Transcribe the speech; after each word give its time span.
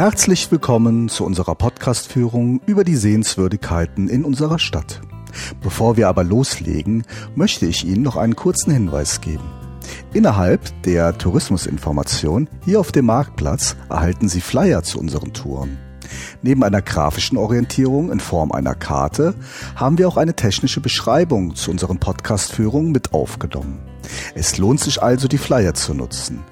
Herzlich 0.00 0.50
willkommen 0.50 1.10
zu 1.10 1.26
unserer 1.26 1.54
Podcast-Führung 1.54 2.62
über 2.64 2.84
die 2.84 2.96
Sehenswürdigkeiten 2.96 4.08
in 4.08 4.24
unserer 4.24 4.58
Stadt. 4.58 5.02
Bevor 5.62 5.98
wir 5.98 6.08
aber 6.08 6.24
loslegen, 6.24 7.04
möchte 7.34 7.66
ich 7.66 7.84
Ihnen 7.84 8.00
noch 8.00 8.16
einen 8.16 8.34
kurzen 8.34 8.72
Hinweis 8.72 9.20
geben. 9.20 9.44
Innerhalb 10.14 10.62
der 10.84 11.18
Tourismusinformation 11.18 12.48
hier 12.64 12.80
auf 12.80 12.92
dem 12.92 13.04
Marktplatz 13.04 13.76
erhalten 13.90 14.30
Sie 14.30 14.40
Flyer 14.40 14.82
zu 14.82 14.98
unseren 14.98 15.34
Touren. 15.34 15.76
Neben 16.40 16.64
einer 16.64 16.80
grafischen 16.80 17.36
Orientierung 17.36 18.10
in 18.10 18.20
Form 18.20 18.52
einer 18.52 18.74
Karte 18.74 19.34
haben 19.76 19.98
wir 19.98 20.08
auch 20.08 20.16
eine 20.16 20.34
technische 20.34 20.80
Beschreibung 20.80 21.56
zu 21.56 21.70
unseren 21.70 21.98
Podcast-Führungen 21.98 22.90
mit 22.90 23.12
aufgenommen. 23.12 23.80
Es 24.34 24.56
lohnt 24.56 24.80
sich 24.80 25.02
also, 25.02 25.28
die 25.28 25.36
Flyer 25.36 25.74
zu 25.74 25.92
nutzen. 25.92 26.42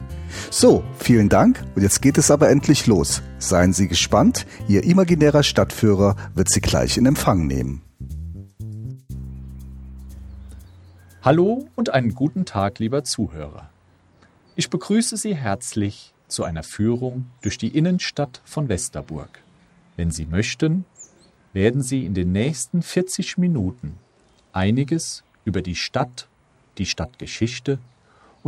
So, 0.50 0.82
vielen 0.98 1.28
Dank 1.28 1.62
und 1.74 1.82
jetzt 1.82 2.00
geht 2.00 2.16
es 2.16 2.30
aber 2.30 2.48
endlich 2.48 2.86
los. 2.86 3.22
Seien 3.38 3.74
Sie 3.74 3.86
gespannt, 3.86 4.46
Ihr 4.66 4.82
imaginärer 4.82 5.42
Stadtführer 5.42 6.16
wird 6.34 6.48
Sie 6.48 6.62
gleich 6.62 6.96
in 6.96 7.04
Empfang 7.04 7.46
nehmen. 7.46 7.82
Hallo 11.20 11.68
und 11.74 11.90
einen 11.90 12.14
guten 12.14 12.46
Tag, 12.46 12.78
lieber 12.78 13.04
Zuhörer. 13.04 13.68
Ich 14.56 14.70
begrüße 14.70 15.18
Sie 15.18 15.36
herzlich 15.36 16.14
zu 16.28 16.44
einer 16.44 16.62
Führung 16.62 17.26
durch 17.42 17.58
die 17.58 17.76
Innenstadt 17.76 18.40
von 18.46 18.70
Westerburg. 18.70 19.42
Wenn 19.96 20.10
Sie 20.10 20.24
möchten, 20.24 20.86
werden 21.52 21.82
Sie 21.82 22.06
in 22.06 22.14
den 22.14 22.32
nächsten 22.32 22.80
40 22.80 23.36
Minuten 23.36 23.98
einiges 24.52 25.24
über 25.44 25.60
die 25.60 25.74
Stadt, 25.74 26.26
die 26.78 26.86
Stadtgeschichte 26.86 27.78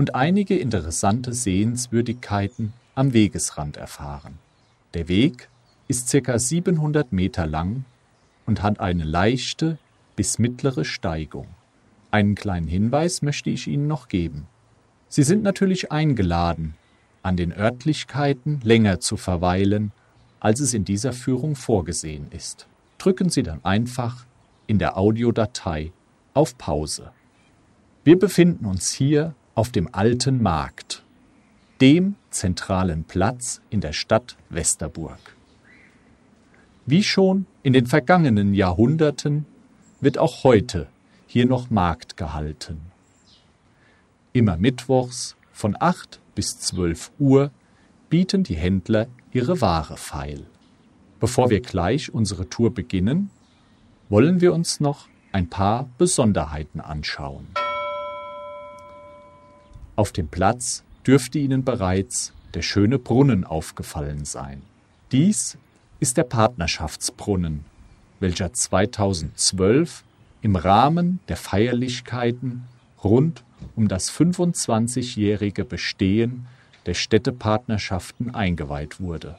und 0.00 0.14
einige 0.14 0.56
interessante 0.56 1.34
Sehenswürdigkeiten 1.34 2.72
am 2.94 3.12
Wegesrand 3.12 3.76
erfahren. 3.76 4.38
Der 4.94 5.08
Weg 5.08 5.50
ist 5.88 6.08
circa 6.08 6.38
700 6.38 7.12
Meter 7.12 7.46
lang 7.46 7.84
und 8.46 8.62
hat 8.62 8.80
eine 8.80 9.04
leichte 9.04 9.76
bis 10.16 10.38
mittlere 10.38 10.86
Steigung. 10.86 11.48
Einen 12.10 12.34
kleinen 12.34 12.66
Hinweis 12.66 13.20
möchte 13.20 13.50
ich 13.50 13.66
Ihnen 13.66 13.88
noch 13.88 14.08
geben. 14.08 14.46
Sie 15.10 15.22
sind 15.22 15.42
natürlich 15.42 15.92
eingeladen, 15.92 16.76
an 17.22 17.36
den 17.36 17.52
Örtlichkeiten 17.52 18.62
länger 18.64 19.00
zu 19.00 19.18
verweilen, 19.18 19.92
als 20.40 20.60
es 20.60 20.72
in 20.72 20.86
dieser 20.86 21.12
Führung 21.12 21.56
vorgesehen 21.56 22.28
ist. 22.30 22.68
Drücken 22.96 23.28
Sie 23.28 23.42
dann 23.42 23.62
einfach 23.66 24.24
in 24.66 24.78
der 24.78 24.96
Audiodatei 24.96 25.92
auf 26.32 26.56
Pause. 26.56 27.12
Wir 28.02 28.18
befinden 28.18 28.64
uns 28.64 28.94
hier 28.94 29.34
auf 29.60 29.70
dem 29.70 29.94
Alten 29.94 30.42
Markt, 30.42 31.02
dem 31.82 32.14
zentralen 32.30 33.04
Platz 33.04 33.60
in 33.68 33.82
der 33.82 33.92
Stadt 33.92 34.38
Westerburg. 34.48 35.36
Wie 36.86 37.02
schon 37.02 37.44
in 37.62 37.74
den 37.74 37.84
vergangenen 37.84 38.54
Jahrhunderten 38.54 39.44
wird 40.00 40.16
auch 40.16 40.44
heute 40.44 40.86
hier 41.26 41.44
noch 41.44 41.68
Markt 41.68 42.16
gehalten. 42.16 42.80
Immer 44.32 44.56
mittwochs 44.56 45.36
von 45.52 45.76
8 45.78 46.20
bis 46.34 46.58
12 46.60 47.12
Uhr 47.18 47.50
bieten 48.08 48.44
die 48.44 48.56
Händler 48.56 49.08
ihre 49.30 49.60
Ware 49.60 49.98
feil. 49.98 50.46
Bevor 51.18 51.50
wir 51.50 51.60
gleich 51.60 52.14
unsere 52.14 52.48
Tour 52.48 52.72
beginnen, 52.72 53.28
wollen 54.08 54.40
wir 54.40 54.54
uns 54.54 54.80
noch 54.80 55.08
ein 55.32 55.50
paar 55.50 55.90
Besonderheiten 55.98 56.80
anschauen. 56.80 57.46
Auf 60.00 60.12
dem 60.12 60.28
Platz 60.28 60.82
dürfte 61.06 61.38
Ihnen 61.38 61.62
bereits 61.62 62.32
der 62.54 62.62
schöne 62.62 62.98
Brunnen 62.98 63.44
aufgefallen 63.44 64.24
sein. 64.24 64.62
Dies 65.12 65.58
ist 65.98 66.16
der 66.16 66.24
Partnerschaftsbrunnen, 66.24 67.66
welcher 68.18 68.50
2012 68.50 70.02
im 70.40 70.56
Rahmen 70.56 71.20
der 71.28 71.36
Feierlichkeiten 71.36 72.62
rund 73.04 73.44
um 73.76 73.88
das 73.88 74.10
25-jährige 74.10 75.66
Bestehen 75.66 76.46
der 76.86 76.94
Städtepartnerschaften 76.94 78.34
eingeweiht 78.34 79.00
wurde. 79.00 79.36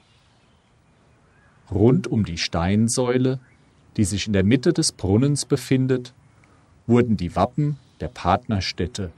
Rund 1.71 2.05
um 2.05 2.23
die 2.23 2.37
Steinsäule, 2.37 3.39
die 3.97 4.03
sich 4.03 4.27
in 4.27 4.33
der 4.33 4.43
Mitte 4.43 4.73
des 4.73 4.91
Brunnens 4.91 5.43
befindet, 5.45 6.13
wurden 6.85 7.17
die 7.17 7.35
Wappen 7.35 7.79
der 7.99 8.09
Partnerstädte 8.09 9.11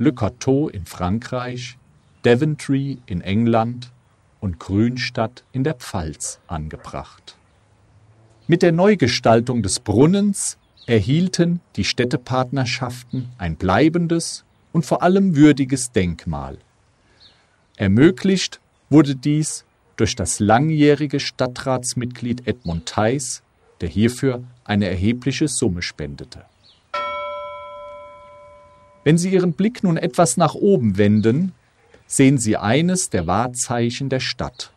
Le 0.00 0.12
Coteau 0.12 0.68
in 0.68 0.86
Frankreich, 0.86 1.76
Daventry 2.22 2.98
in 3.06 3.20
England 3.20 3.90
und 4.40 4.60
Grünstadt 4.60 5.42
in 5.50 5.64
der 5.64 5.74
Pfalz 5.74 6.38
angebracht. 6.46 7.36
Mit 8.46 8.62
der 8.62 8.70
Neugestaltung 8.70 9.60
des 9.64 9.80
Brunnens 9.80 10.56
erhielten 10.86 11.60
die 11.74 11.82
Städtepartnerschaften 11.82 13.28
ein 13.38 13.56
bleibendes 13.56 14.44
und 14.72 14.86
vor 14.86 15.02
allem 15.02 15.34
würdiges 15.34 15.90
Denkmal. 15.90 16.58
Ermöglicht 17.76 18.60
wurde 18.90 19.16
dies 19.16 19.64
durch 19.96 20.14
das 20.14 20.38
langjährige 20.38 21.18
Stadtratsmitglied 21.18 22.46
Edmund 22.46 22.86
Theis, 22.86 23.42
der 23.80 23.88
hierfür 23.88 24.44
eine 24.62 24.88
erhebliche 24.88 25.48
Summe 25.48 25.82
spendete. 25.82 26.44
Wenn 29.08 29.16
Sie 29.16 29.30
Ihren 29.30 29.54
Blick 29.54 29.82
nun 29.82 29.96
etwas 29.96 30.36
nach 30.36 30.54
oben 30.54 30.98
wenden, 30.98 31.54
sehen 32.06 32.36
Sie 32.36 32.58
eines 32.58 33.08
der 33.08 33.26
Wahrzeichen 33.26 34.10
der 34.10 34.20
Stadt, 34.20 34.70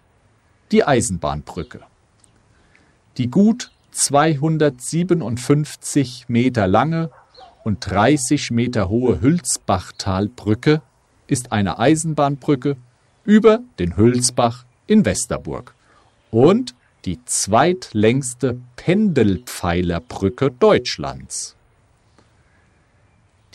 die 0.71 0.85
Eisenbahnbrücke. 0.85 1.81
Die 3.17 3.29
gut 3.29 3.73
257 3.91 6.29
Meter 6.29 6.65
lange 6.65 7.09
und 7.65 7.85
30 7.85 8.51
Meter 8.51 8.87
hohe 8.87 9.19
Hülsbachtalbrücke 9.19 10.81
ist 11.27 11.51
eine 11.51 11.77
Eisenbahnbrücke 11.77 12.77
über 13.25 13.59
den 13.79 13.97
Hülsbach 13.97 14.63
in 14.87 15.03
Westerburg 15.03 15.75
und 16.29 16.73
die 17.03 17.19
zweitlängste 17.25 18.61
Pendelpfeilerbrücke 18.77 20.51
Deutschlands. 20.51 21.57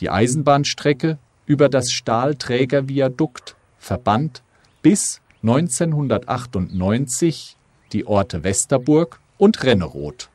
Die 0.00 0.10
Eisenbahnstrecke 0.10 1.18
über 1.46 1.68
das 1.68 1.90
Stahlträgerviadukt 1.90 3.56
verband 3.78 4.42
bis 4.82 5.20
1998 5.42 7.56
die 7.92 8.06
Orte 8.06 8.44
Westerburg 8.44 9.20
und 9.38 9.62
Renneroth. 9.62 10.28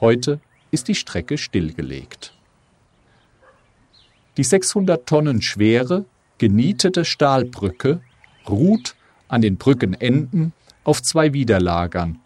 Heute 0.00 0.40
ist 0.70 0.88
die 0.88 0.94
Strecke 0.94 1.38
stillgelegt. 1.38 2.34
Die 4.36 4.44
600 4.44 5.06
Tonnen 5.06 5.42
schwere, 5.42 6.04
genietete 6.38 7.04
Stahlbrücke 7.04 8.00
ruht 8.48 8.94
an 9.28 9.42
den 9.42 9.56
Brückenenden 9.56 10.52
auf 10.84 11.02
zwei 11.02 11.32
Widerlagern 11.32 12.20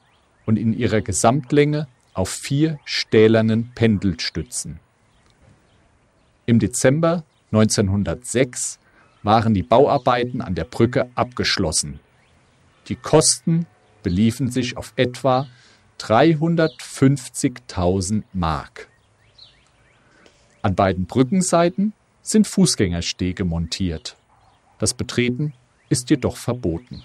und 0.47 0.59
in 0.59 0.77
ihrer 0.77 1.01
Gesamtlänge 1.01 1.89
auf 2.15 2.29
vier 2.29 2.79
stählernen 2.85 3.73
Pendelstützen. 3.75 4.81
Im 6.51 6.59
Dezember 6.59 7.23
1906 7.53 8.81
waren 9.23 9.55
die 9.55 9.63
Bauarbeiten 9.63 10.41
an 10.41 10.57
der 10.57 10.65
Brücke 10.65 11.09
abgeschlossen. 11.15 12.01
Die 12.89 12.97
Kosten 12.97 13.67
beliefen 14.03 14.51
sich 14.51 14.77
auf 14.77 14.93
etwa 14.97 15.47
350.000 16.01 18.25
Mark. 18.33 18.89
An 20.61 20.75
beiden 20.75 21.07
Brückenseiten 21.07 21.93
sind 22.21 22.49
Fußgängerstege 22.49 23.45
montiert. 23.45 24.17
Das 24.81 24.93
Betreten 24.93 25.53
ist 25.89 26.11
jedoch 26.11 26.37
verboten. 26.37 27.05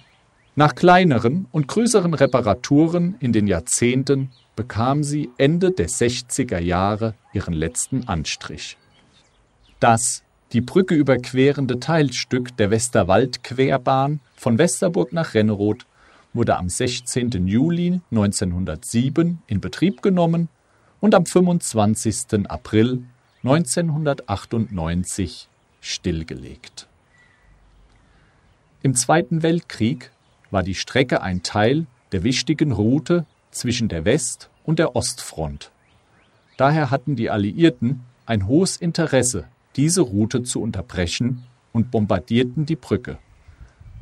Nach 0.56 0.74
kleineren 0.74 1.46
und 1.52 1.68
größeren 1.68 2.16
Reparaturen 2.16 3.14
in 3.20 3.32
den 3.32 3.46
Jahrzehnten 3.46 4.32
bekam 4.56 5.04
sie 5.04 5.30
Ende 5.38 5.70
der 5.70 5.90
60er 5.90 6.58
Jahre 6.58 7.14
ihren 7.32 7.54
letzten 7.54 8.08
Anstrich. 8.08 8.76
Das 9.86 10.24
die 10.52 10.62
Brücke 10.62 10.96
überquerende 10.96 11.80
Teilstück 11.80 12.58
der 12.58 12.72
Westerwaldquerbahn 12.72 14.20
von 14.36 14.58
Westerburg 14.58 15.14
nach 15.14 15.36
Renneroth 15.36 15.86
wurde 16.34 16.58
am 16.58 16.70
16. 16.70 17.46
Juli 17.46 18.02
1907 18.10 19.44
in 19.46 19.62
Betrieb 19.62 20.02
genommen 20.02 20.50
und 21.02 21.14
am 21.14 21.28
25. 21.28 22.50
April 22.50 23.04
1998 23.44 25.50
stillgelegt. 25.82 26.88
Im 28.82 28.96
Zweiten 28.96 29.44
Weltkrieg 29.44 30.10
war 30.50 30.64
die 30.64 30.74
Strecke 30.74 31.22
ein 31.22 31.44
Teil 31.44 31.86
der 32.12 32.24
wichtigen 32.24 32.72
Route 32.72 33.28
zwischen 33.52 33.88
der 33.88 34.04
West- 34.04 34.50
und 34.64 34.80
der 34.80 34.96
Ostfront. 34.96 35.70
Daher 36.58 36.90
hatten 36.90 37.16
die 37.16 37.30
Alliierten 37.30 38.02
ein 38.26 38.48
hohes 38.48 38.78
Interesse 38.78 39.46
diese 39.76 40.02
Route 40.02 40.44
zu 40.44 40.62
unterbrechen 40.62 41.44
und 41.74 41.92
bombardierten 41.92 42.66
die 42.66 42.76
Brücke. 42.76 43.18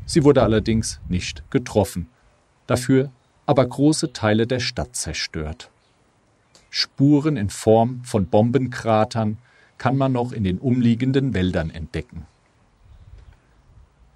Sie 0.06 0.24
wurde 0.24 0.44
allerdings 0.44 1.00
nicht 1.08 1.44
getroffen 1.50 2.08
dafür 2.68 3.10
aber 3.46 3.66
große 3.66 4.14
Teile 4.14 4.48
der 4.48 4.60
Stadt 4.60 4.96
zerstört. 4.96 5.70
Spuren 6.70 7.36
in 7.36 7.50
Form 7.50 8.06
von 8.06 8.28
Bombenkratern 8.28 9.38
kann 9.78 9.98
man 9.98 10.14
noch 10.14 10.32
in 10.32 10.46
den 10.46 10.60
umliegenden 10.60 11.34
Wäldern 11.34 11.70
entdecken. 11.70 12.26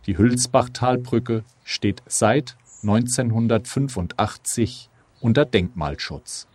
Die 0.06 0.18
Hülsbachtalbrücke 0.18 1.44
steht 1.66 2.02
seit 2.08 2.56
1985 2.84 4.90
unter 5.20 5.44
Denkmalschutz. 5.44 6.48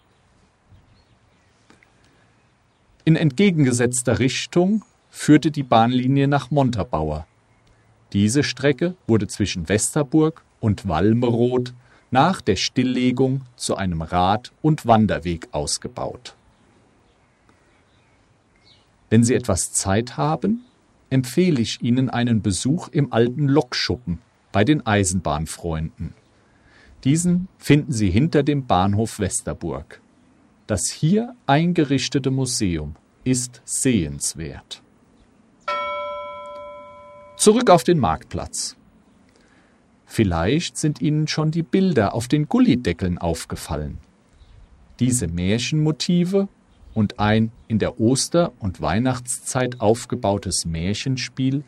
In 3.05 3.17
entgegengesetzter 3.17 4.19
Richtung 4.19 4.83
führte 5.13 5.53
die 5.53 5.63
Bahnlinie 5.63 6.27
nach 6.27 6.51
Montabaur. 6.51 7.27
Diese 8.13 8.43
Strecke 8.43 8.97
wurde 9.07 9.29
zwischen 9.29 9.69
Westerburg 9.69 10.43
und 10.59 10.89
Walmeroth 10.89 11.75
nach 12.11 12.41
der 12.41 12.57
Stilllegung 12.57 13.43
zu 13.55 13.77
einem 13.77 14.03
Rad- 14.03 14.53
und 14.63 14.87
Wanderweg 14.87 15.49
ausgebaut. 15.53 16.35
Wenn 19.11 19.23
Sie 19.23 19.35
etwas 19.35 19.73
Zeit 19.73 20.17
haben, 20.17 20.65
empfehle 21.11 21.61
ich 21.61 21.83
Ihnen 21.83 22.09
einen 22.11 22.43
Besuch 22.43 22.89
im 22.89 23.13
alten 23.13 23.47
Lokschuppen 23.47 24.19
bei 24.51 24.65
den 24.65 24.85
Eisenbahnfreunden. 24.87 26.15
Diesen 27.05 27.49
finden 27.59 27.93
Sie 27.93 28.11
hinter 28.11 28.43
dem 28.43 28.67
Bahnhof 28.67 29.19
Westerburg. 29.19 30.01
Das 30.67 30.89
hier 30.89 31.35
eingerichtete 31.47 32.31
Museum 32.31 32.97
ist 33.25 33.61
sehenswert. 33.65 34.82
Zurück 37.43 37.71
auf 37.71 37.83
den 37.83 37.99
Marktplatz. 37.99 38.77
Vielleicht 40.07 40.77
sind 40.77 41.01
Ihnen 41.01 41.27
schon 41.27 41.51
die 41.51 41.65
Bilder 41.65 42.15
auf 42.15 42.29
den 42.29 42.49
Gullideckeln 42.49 43.19
aufgefallen. 43.19 43.99
Diese 45.01 45.27
Märchenmotive 45.27 46.47
und 46.95 47.19
ein 47.19 47.51
in 47.67 47.81
der 47.81 48.01
Oster- 48.01 48.53
und 48.61 48.81
Weihnachtszeit 48.81 49.81
aufgebautes 49.81 50.67
Märchenspiel 50.67 51.65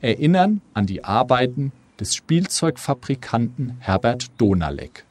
erinnern 0.00 0.60
an 0.74 0.86
die 0.86 1.04
Arbeiten 1.04 1.70
des 2.00 2.16
Spielzeugfabrikanten 2.16 3.76
Herbert 3.78 4.28
Donalek. 4.38 5.04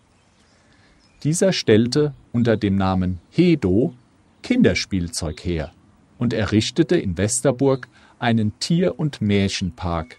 Dieser 1.23 1.53
stellte 1.53 2.13
unter 2.33 2.57
dem 2.57 2.75
Namen 2.75 3.21
Hedo 3.29 3.93
Kinderspielzeug 4.43 5.39
her 5.45 5.71
und 6.17 6.33
errichtete 6.33 6.97
in 6.97 7.17
Westerburg 7.17 7.87
einen 8.21 8.59
Tier- 8.59 8.99
und 8.99 9.19
Märchenpark, 9.19 10.17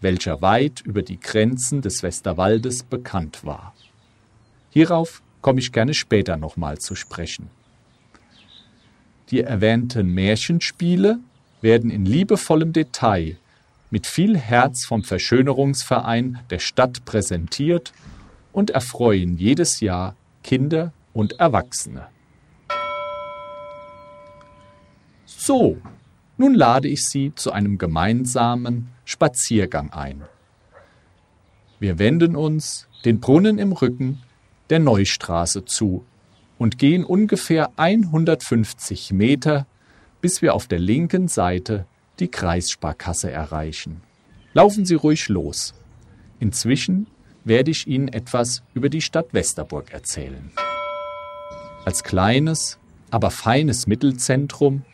welcher 0.00 0.42
weit 0.42 0.80
über 0.80 1.02
die 1.02 1.20
Grenzen 1.20 1.82
des 1.82 2.02
Westerwaldes 2.02 2.82
bekannt 2.82 3.44
war. 3.44 3.74
Hierauf 4.70 5.22
komme 5.40 5.60
ich 5.60 5.72
gerne 5.72 5.94
später 5.94 6.36
nochmal 6.36 6.78
zu 6.78 6.94
sprechen. 6.94 7.48
Die 9.30 9.40
erwähnten 9.40 10.08
Märchenspiele 10.12 11.18
werden 11.60 11.90
in 11.90 12.04
liebevollem 12.04 12.72
Detail 12.72 13.38
mit 13.90 14.06
viel 14.06 14.36
Herz 14.36 14.84
vom 14.84 15.04
Verschönerungsverein 15.04 16.40
der 16.50 16.58
Stadt 16.58 17.04
präsentiert 17.04 17.92
und 18.52 18.70
erfreuen 18.70 19.36
jedes 19.38 19.80
Jahr 19.80 20.16
Kinder 20.42 20.92
und 21.12 21.38
Erwachsene. 21.38 22.08
So, 25.24 25.78
nun 26.36 26.54
lade 26.54 26.88
ich 26.88 27.06
Sie 27.06 27.32
zu 27.34 27.52
einem 27.52 27.78
gemeinsamen 27.78 28.88
Spaziergang 29.04 29.92
ein. 29.92 30.22
Wir 31.78 31.98
wenden 31.98 32.36
uns 32.36 32.88
den 33.04 33.20
Brunnen 33.20 33.58
im 33.58 33.72
Rücken 33.72 34.22
der 34.70 34.78
Neustraße 34.78 35.64
zu 35.64 36.04
und 36.58 36.78
gehen 36.78 37.04
ungefähr 37.04 37.70
150 37.76 39.12
Meter, 39.12 39.66
bis 40.20 40.40
wir 40.40 40.54
auf 40.54 40.66
der 40.66 40.78
linken 40.78 41.28
Seite 41.28 41.86
die 42.18 42.28
Kreissparkasse 42.28 43.30
erreichen. 43.30 44.00
Laufen 44.54 44.86
Sie 44.86 44.94
ruhig 44.94 45.28
los. 45.28 45.74
Inzwischen 46.40 47.06
werde 47.44 47.70
ich 47.70 47.86
Ihnen 47.86 48.08
etwas 48.08 48.62
über 48.72 48.88
die 48.88 49.02
Stadt 49.02 49.34
Westerburg 49.34 49.92
erzählen. 49.92 50.50
Als 51.84 52.02
kleines, 52.02 52.78
aber 53.10 53.30
feines 53.30 53.86
Mittelzentrum 53.86 54.84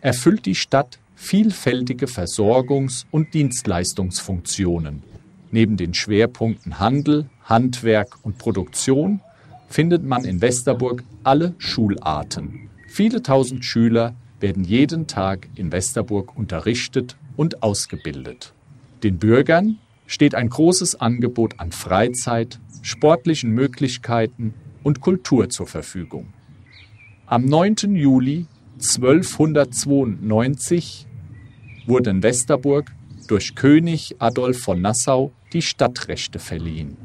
erfüllt 0.00 0.46
die 0.46 0.54
Stadt 0.54 0.98
vielfältige 1.14 2.06
Versorgungs- 2.06 3.04
und 3.10 3.34
Dienstleistungsfunktionen. 3.34 5.02
Neben 5.50 5.76
den 5.76 5.94
Schwerpunkten 5.94 6.78
Handel, 6.78 7.28
Handwerk 7.44 8.16
und 8.22 8.38
Produktion 8.38 9.20
findet 9.68 10.04
man 10.04 10.24
in 10.24 10.40
Westerburg 10.40 11.04
alle 11.22 11.54
Schularten. 11.58 12.70
Viele 12.88 13.22
tausend 13.22 13.64
Schüler 13.64 14.14
werden 14.40 14.64
jeden 14.64 15.06
Tag 15.06 15.48
in 15.54 15.70
Westerburg 15.70 16.36
unterrichtet 16.36 17.16
und 17.36 17.62
ausgebildet. 17.62 18.54
Den 19.02 19.18
Bürgern 19.18 19.78
steht 20.06 20.34
ein 20.34 20.48
großes 20.48 21.00
Angebot 21.00 21.60
an 21.60 21.72
Freizeit, 21.72 22.58
sportlichen 22.82 23.50
Möglichkeiten 23.50 24.54
und 24.82 25.00
Kultur 25.00 25.50
zur 25.50 25.66
Verfügung. 25.66 26.32
Am 27.26 27.44
9. 27.44 27.94
Juli 27.94 28.46
1292 28.80 31.06
wurde 31.86 32.08
in 32.08 32.22
Westerburg 32.22 32.90
durch 33.28 33.54
König 33.54 34.16
Adolf 34.18 34.60
von 34.60 34.80
Nassau 34.80 35.32
die 35.52 35.60
Stadtrechte 35.60 36.38
verliehen. 36.38 36.96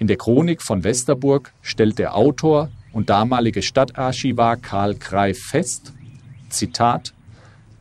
In 0.00 0.08
der 0.08 0.16
Chronik 0.16 0.60
von 0.60 0.82
Westerburg 0.82 1.52
stellt 1.62 2.00
der 2.00 2.16
Autor 2.16 2.72
und 2.92 3.10
damalige 3.10 3.62
Stadtarchivar 3.62 4.56
Karl 4.56 4.96
Greif 4.96 5.38
fest, 5.38 5.92
Zitat, 6.48 7.14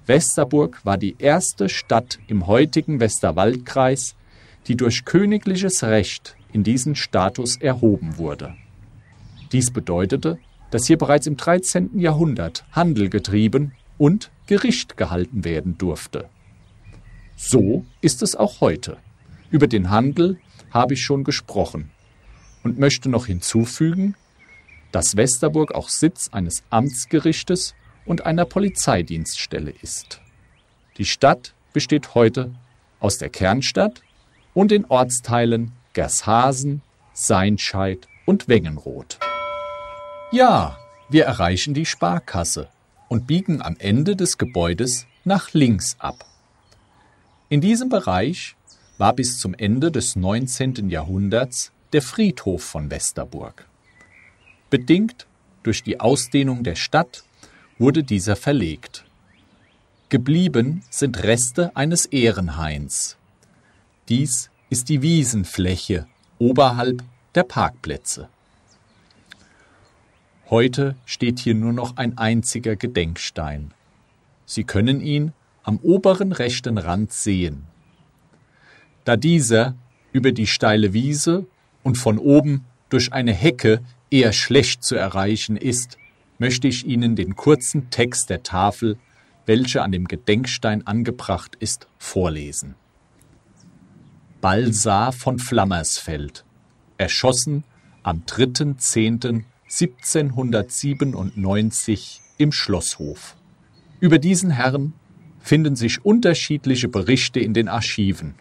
Westerburg 0.05 0.85
war 0.85 0.99
die 0.99 1.15
erste 1.17 1.69
Stadt 1.69 2.19
im 2.27 2.45
heutigen 2.45 2.99
Westerwaldkreis, 2.99 4.13
die 4.67 4.77
durch 4.77 5.05
königliches 5.05 5.83
Recht 5.83 6.35
in 6.53 6.63
diesen 6.63 6.95
Status 6.95 7.57
erhoben 7.57 8.19
wurde. 8.19 8.53
Dies 9.51 9.71
bedeutete, 9.71 10.37
dass 10.71 10.87
hier 10.87 10.97
bereits 10.97 11.27
im 11.27 11.37
13. 11.37 11.99
Jahrhundert 11.99 12.65
Handel 12.71 13.09
getrieben 13.09 13.73
und 13.97 14.31
Gericht 14.47 14.97
gehalten 14.97 15.43
werden 15.43 15.77
durfte. 15.77 16.27
So 17.35 17.85
ist 18.01 18.21
es 18.21 18.35
auch 18.35 18.61
heute. 18.61 18.97
Über 19.51 19.67
den 19.67 19.89
Handel 19.89 20.39
habe 20.71 20.93
ich 20.93 21.03
schon 21.03 21.23
gesprochen 21.23 21.91
und 22.63 22.79
möchte 22.79 23.09
noch 23.09 23.25
hinzufügen, 23.25 24.15
dass 24.91 25.15
Westerburg 25.15 25.73
auch 25.73 25.89
Sitz 25.89 26.29
eines 26.31 26.63
Amtsgerichtes 26.69 27.75
und 28.05 28.25
einer 28.25 28.45
Polizeidienststelle 28.45 29.73
ist. 29.81 30.21
Die 30.97 31.05
Stadt 31.05 31.53
besteht 31.73 32.15
heute 32.15 32.51
aus 32.99 33.17
der 33.17 33.29
Kernstadt 33.29 34.01
und 34.53 34.71
den 34.71 34.85
Ortsteilen 34.85 35.71
Gershasen, 35.93 36.81
Seinscheid 37.13 38.07
und 38.25 38.47
Wengenroth. 38.47 39.19
Ja, 40.33 40.77
wir 41.09 41.25
erreichen 41.25 41.73
die 41.73 41.85
Sparkasse 41.85 42.69
und 43.09 43.27
biegen 43.27 43.61
am 43.61 43.75
Ende 43.77 44.15
des 44.15 44.37
Gebäudes 44.37 45.05
nach 45.25 45.51
links 45.51 45.97
ab. 45.99 46.23
In 47.49 47.59
diesem 47.59 47.89
Bereich 47.89 48.55
war 48.97 49.11
bis 49.11 49.39
zum 49.39 49.53
Ende 49.53 49.91
des 49.91 50.15
19. 50.15 50.89
Jahrhunderts 50.89 51.73
der 51.91 52.01
Friedhof 52.01 52.63
von 52.63 52.89
Westerburg. 52.89 53.67
Bedingt 54.69 55.27
durch 55.63 55.83
die 55.83 55.99
Ausdehnung 55.99 56.63
der 56.63 56.75
Stadt 56.75 57.25
wurde 57.77 58.05
dieser 58.05 58.37
verlegt. 58.37 59.03
Geblieben 60.07 60.81
sind 60.89 61.21
Reste 61.23 61.75
eines 61.75 62.05
Ehrenhains. 62.05 63.17
Dies 64.07 64.49
ist 64.69 64.87
die 64.87 65.01
Wiesenfläche 65.01 66.07
oberhalb 66.39 67.03
der 67.35 67.43
Parkplätze. 67.43 68.29
Heute 70.51 70.95
steht 71.05 71.39
hier 71.39 71.55
nur 71.55 71.71
noch 71.71 71.95
ein 71.95 72.17
einziger 72.17 72.75
Gedenkstein. 72.75 73.73
Sie 74.45 74.65
können 74.65 74.99
ihn 74.99 75.31
am 75.63 75.77
oberen 75.77 76.33
rechten 76.33 76.77
Rand 76.77 77.13
sehen. 77.13 77.63
Da 79.05 79.15
dieser 79.15 79.75
über 80.11 80.33
die 80.33 80.47
steile 80.47 80.91
Wiese 80.91 81.47
und 81.83 81.97
von 81.97 82.17
oben 82.17 82.65
durch 82.89 83.13
eine 83.13 83.31
Hecke 83.31 83.81
eher 84.09 84.33
schlecht 84.33 84.83
zu 84.83 84.95
erreichen 84.95 85.55
ist, 85.55 85.97
möchte 86.37 86.67
ich 86.67 86.85
Ihnen 86.85 87.15
den 87.15 87.37
kurzen 87.37 87.89
Text 87.89 88.29
der 88.29 88.43
Tafel, 88.43 88.97
welche 89.45 89.81
an 89.81 89.93
dem 89.93 90.05
Gedenkstein 90.05 90.85
angebracht 90.85 91.55
ist, 91.61 91.87
vorlesen. 91.97 92.75
Balsar 94.41 95.13
von 95.13 95.39
Flammersfeld, 95.39 96.43
erschossen 96.97 97.63
am 98.03 98.23
3.10. 98.27 99.45
1797 99.71 102.21
im 102.37 102.51
Schlosshof. 102.51 103.37
Über 104.01 104.19
diesen 104.19 104.51
Herrn 104.51 104.91
finden 105.39 105.77
sich 105.77 106.03
unterschiedliche 106.03 106.89
Berichte 106.89 107.39
in 107.39 107.53
den 107.53 107.69
Archiven. 107.69 108.35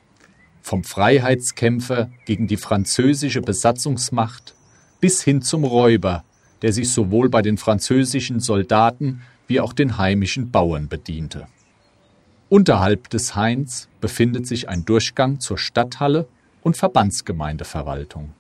vom 0.62 0.84
Freiheitskämpfer 0.84 2.10
gegen 2.26 2.46
die 2.46 2.58
französische 2.58 3.40
Besatzungsmacht 3.40 4.54
bis 5.00 5.22
hin 5.22 5.40
zum 5.40 5.64
Räuber, 5.64 6.22
der 6.60 6.74
sich 6.74 6.92
sowohl 6.92 7.30
bei 7.30 7.40
den 7.40 7.56
französischen 7.56 8.40
Soldaten 8.40 9.22
wie 9.46 9.60
auch 9.60 9.72
den 9.72 9.96
heimischen 9.96 10.50
Bauern 10.50 10.88
bediente. 10.88 11.46
Unterhalb 12.50 13.08
des 13.08 13.36
Hains 13.36 13.88
befindet 14.02 14.46
sich 14.46 14.68
ein 14.68 14.84
Durchgang 14.84 15.40
zur 15.40 15.56
Stadthalle 15.56 16.28
und 16.60 16.76
Verbandsgemeindeverwaltung. 16.76 18.34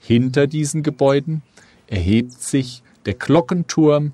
Hinter 0.00 0.46
diesen 0.46 0.82
Gebäuden 0.82 1.40
erhebt 1.86 2.32
sich 2.32 2.82
der 3.06 3.14
Glockenturm 3.14 4.12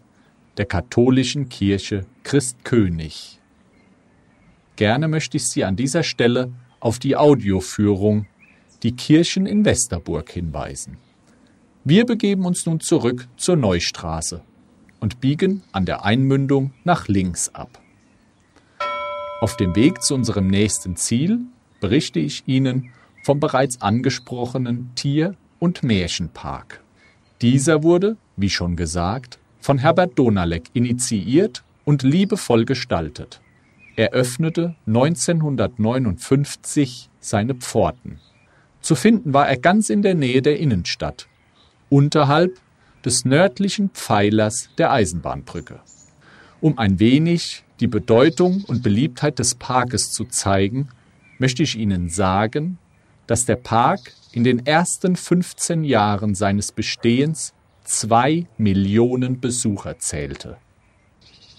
der 0.57 0.67
katholischen 0.67 1.49
Kirche 1.49 2.05
Christkönig. 2.23 3.41
Gerne 4.77 5.09
möchte 5.09 5.37
ich 5.37 5.49
Sie 5.49 5.65
an 5.65 5.77
dieser 5.77 6.03
Stelle 6.03 6.53
auf 6.81 6.99
die 6.99 7.17
Audioführung 7.17 8.27
Die 8.83 8.97
Kirchen 8.97 9.47
in 9.47 9.65
Westerburg 9.65 10.31
hinweisen. 10.31 10.97
Wir 11.85 12.07
begeben 12.07 12.47
uns 12.47 12.67
nun 12.67 12.81
zurück 12.81 13.29
zur 13.37 13.57
Neustraße 13.57 14.43
und 15.01 15.21
biegen 15.21 15.63
an 15.73 15.87
der 15.87 16.05
Einmündung 16.05 16.73
nach 16.85 17.09
links 17.09 17.49
ab. 17.51 17.81
Auf 19.41 19.57
dem 19.57 19.75
Weg 19.77 20.03
zu 20.03 20.15
unserem 20.15 20.47
nächsten 20.47 20.97
Ziel 20.97 21.41
berichte 21.81 22.21
ich 22.21 22.45
Ihnen 22.47 22.91
vom 23.25 23.41
bereits 23.41 23.81
angesprochenen 23.81 24.91
Tier- 24.95 25.37
und 25.59 25.83
Märchenpark. 25.83 26.83
Dieser 27.43 27.83
wurde, 27.83 28.17
wie 28.37 28.51
schon 28.51 28.77
gesagt, 28.77 29.39
von 29.61 29.79
Herbert 29.79 30.19
Donalek 30.19 30.65
initiiert 30.75 31.65
und 31.85 32.03
liebevoll 32.03 32.67
gestaltet. 32.67 33.41
Er 33.97 34.13
öffnete 34.13 34.75
1959 34.87 37.09
seine 37.21 37.55
Pforten. 37.55 38.21
Zu 38.83 38.95
finden 38.95 39.33
war 39.33 39.49
er 39.49 39.57
ganz 39.57 39.89
in 39.91 40.03
der 40.03 40.15
Nähe 40.15 40.43
der 40.43 40.59
Innenstadt, 40.59 41.29
unterhalb 41.89 42.59
des 43.05 43.25
nördlichen 43.25 43.91
Pfeilers 43.91 44.71
der 44.79 44.93
Eisenbahnbrücke. 44.93 45.81
Um 46.61 46.79
ein 46.79 46.99
wenig 46.99 47.63
die 47.81 47.87
Bedeutung 47.87 48.65
und 48.67 48.83
Beliebtheit 48.83 49.39
des 49.39 49.55
Parkes 49.55 50.13
zu 50.13 50.25
zeigen, 50.27 50.89
möchte 51.39 51.63
ich 51.63 51.77
Ihnen 51.77 52.11
sagen, 52.11 52.77
dass 53.27 53.47
der 53.47 53.57
Park 53.57 54.13
in 54.33 54.45
den 54.45 54.65
ersten 54.65 55.17
15 55.17 55.85
Jahren 55.85 56.35
seines 56.35 56.73
Bestehens 56.73 57.53
zwei 57.85 58.47
Millionen 58.59 59.41
Besucher 59.41 59.99
zählte. 59.99 60.57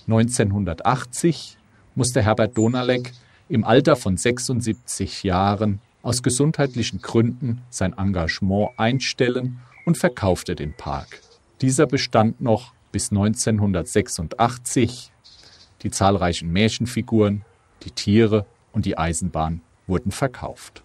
1980 0.08 1.58
musste 1.96 2.22
Herbert 2.22 2.58
Donalek 2.58 3.12
im 3.50 3.66
Alter 3.66 3.96
von 3.96 4.16
76 4.16 5.24
Jahren 5.24 5.82
aus 6.02 6.24
gesundheitlichen 6.24 7.02
Gründen 7.02 7.62
sein 7.70 7.94
Engagement 7.98 8.72
einstellen 8.78 9.60
und 9.86 9.98
verkaufte 9.98 10.56
den 10.56 10.74
Park. 10.74 11.22
Dieser 11.62 11.86
bestand 11.86 12.42
noch 12.42 12.74
bis 12.92 13.12
1986. 13.12 15.12
Die 15.84 15.92
zahlreichen 15.92 16.52
Märchenfiguren, 16.52 17.44
die 17.84 17.92
Tiere 17.92 18.46
und 18.72 18.86
die 18.86 18.98
Eisenbahn 18.98 19.62
wurden 19.88 20.12
verkauft. 20.12 20.84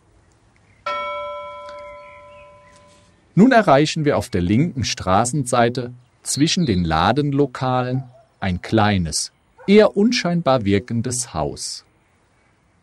Nun 3.39 3.53
erreichen 3.53 4.07
wir 4.07 4.17
auf 4.17 4.31
der 4.31 4.41
linken 4.41 4.83
Straßenseite 4.83 5.93
zwischen 6.23 6.65
den 6.65 6.85
Ladenlokalen 6.85 8.05
ein 8.41 8.63
kleines, 8.63 9.31
eher 9.67 9.95
unscheinbar 9.95 10.65
wirkendes 10.65 11.35
Haus. 11.35 11.85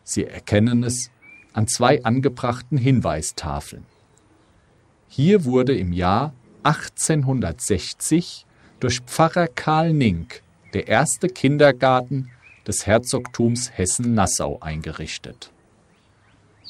Sie 0.04 0.24
erkennen 0.24 0.84
es 0.84 1.10
an 1.54 1.66
zwei 1.66 2.04
angebrachten 2.04 2.78
Hinweistafeln. 2.78 3.84
Hier 5.08 5.44
wurde 5.44 5.76
im 5.76 5.92
Jahr 5.92 6.32
1860 6.62 8.46
durch 8.78 9.00
Pfarrer 9.00 9.48
Karl 9.48 9.92
Nink 9.92 10.42
der 10.72 10.86
erste 10.86 11.26
Kindergarten 11.26 12.30
des 12.64 12.86
Herzogtums 12.86 13.76
Hessen-Nassau 13.76 14.60
eingerichtet. 14.60 15.50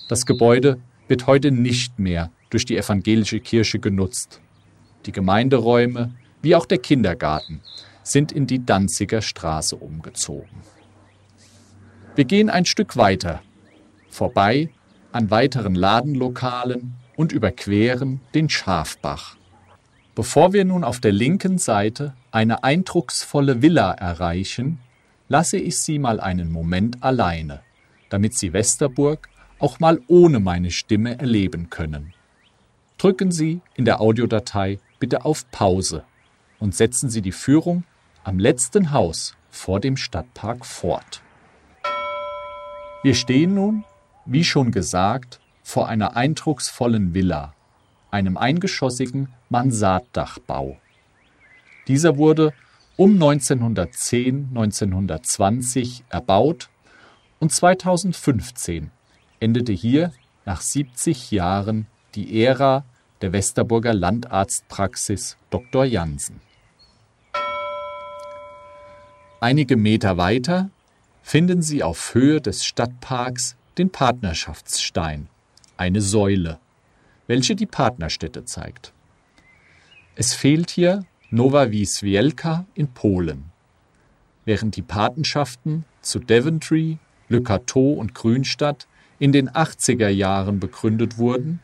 Das 0.08 0.24
Gebäude 0.24 0.80
wird 1.06 1.26
heute 1.26 1.50
nicht 1.50 1.98
mehr 1.98 2.30
durch 2.54 2.64
die 2.64 2.76
evangelische 2.76 3.40
Kirche 3.40 3.80
genutzt. 3.80 4.40
Die 5.06 5.12
Gemeinderäume 5.12 6.14
wie 6.40 6.54
auch 6.54 6.66
der 6.66 6.78
Kindergarten 6.78 7.62
sind 8.04 8.30
in 8.30 8.46
die 8.46 8.64
Danziger 8.64 9.22
Straße 9.22 9.74
umgezogen. 9.74 10.62
Wir 12.14 12.24
gehen 12.24 12.50
ein 12.50 12.64
Stück 12.64 12.96
weiter, 12.96 13.42
vorbei 14.08 14.70
an 15.10 15.32
weiteren 15.32 15.74
Ladenlokalen 15.74 16.94
und 17.16 17.32
überqueren 17.32 18.20
den 18.34 18.48
Schafbach. 18.48 19.36
Bevor 20.14 20.52
wir 20.52 20.64
nun 20.64 20.84
auf 20.84 21.00
der 21.00 21.10
linken 21.10 21.58
Seite 21.58 22.14
eine 22.30 22.62
eindrucksvolle 22.62 23.62
Villa 23.62 23.90
erreichen, 23.94 24.78
lasse 25.28 25.56
ich 25.56 25.78
Sie 25.78 25.98
mal 25.98 26.20
einen 26.20 26.52
Moment 26.52 27.02
alleine, 27.02 27.62
damit 28.10 28.38
Sie 28.38 28.52
Westerburg 28.52 29.28
auch 29.58 29.80
mal 29.80 30.00
ohne 30.06 30.38
meine 30.38 30.70
Stimme 30.70 31.18
erleben 31.18 31.68
können. 31.68 32.14
Drücken 33.04 33.30
Sie 33.30 33.60
in 33.74 33.84
der 33.84 34.00
Audiodatei 34.00 34.80
bitte 34.98 35.26
auf 35.26 35.50
Pause 35.50 36.04
und 36.58 36.74
setzen 36.74 37.10
Sie 37.10 37.20
die 37.20 37.32
Führung 37.32 37.84
am 38.22 38.38
letzten 38.38 38.92
Haus 38.92 39.36
vor 39.50 39.78
dem 39.78 39.98
Stadtpark 39.98 40.64
fort. 40.64 41.20
Wir 43.02 43.14
stehen 43.14 43.56
nun, 43.56 43.84
wie 44.24 44.42
schon 44.42 44.70
gesagt, 44.70 45.38
vor 45.62 45.86
einer 45.86 46.16
eindrucksvollen 46.16 47.12
Villa, 47.12 47.52
einem 48.10 48.38
eingeschossigen 48.38 49.28
Mansarddachbau. 49.50 50.78
Dieser 51.86 52.16
wurde 52.16 52.54
um 52.96 53.22
1910-1920 53.22 56.04
erbaut 56.08 56.70
und 57.38 57.52
2015 57.52 58.90
endete 59.40 59.74
hier 59.74 60.10
nach 60.46 60.62
70 60.62 61.32
Jahren 61.32 61.86
die 62.14 62.42
Ära 62.42 62.86
der 63.24 63.32
Westerburger 63.32 63.94
Landarztpraxis 63.94 65.38
Dr. 65.48 65.86
Jansen. 65.86 66.42
Einige 69.40 69.78
Meter 69.78 70.18
weiter 70.18 70.68
finden 71.22 71.62
Sie 71.62 71.82
auf 71.82 72.12
Höhe 72.12 72.42
des 72.42 72.66
Stadtparks 72.66 73.56
den 73.78 73.88
Partnerschaftsstein, 73.88 75.28
eine 75.78 76.02
Säule, 76.02 76.58
welche 77.26 77.56
die 77.56 77.64
Partnerstädte 77.64 78.44
zeigt. 78.44 78.92
Es 80.16 80.34
fehlt 80.34 80.68
hier 80.68 81.06
Nowa 81.30 81.70
Wieswielka 81.70 82.66
in 82.74 82.88
Polen. 82.88 83.44
Während 84.44 84.76
die 84.76 84.82
Patenschaften 84.82 85.86
zu 86.02 86.18
Daventry, 86.18 86.98
Cateau 87.42 87.94
und 87.94 88.14
Grünstadt 88.14 88.86
in 89.18 89.32
den 89.32 89.48
80er 89.48 90.08
Jahren 90.08 90.60
begründet 90.60 91.16
wurden, 91.16 91.60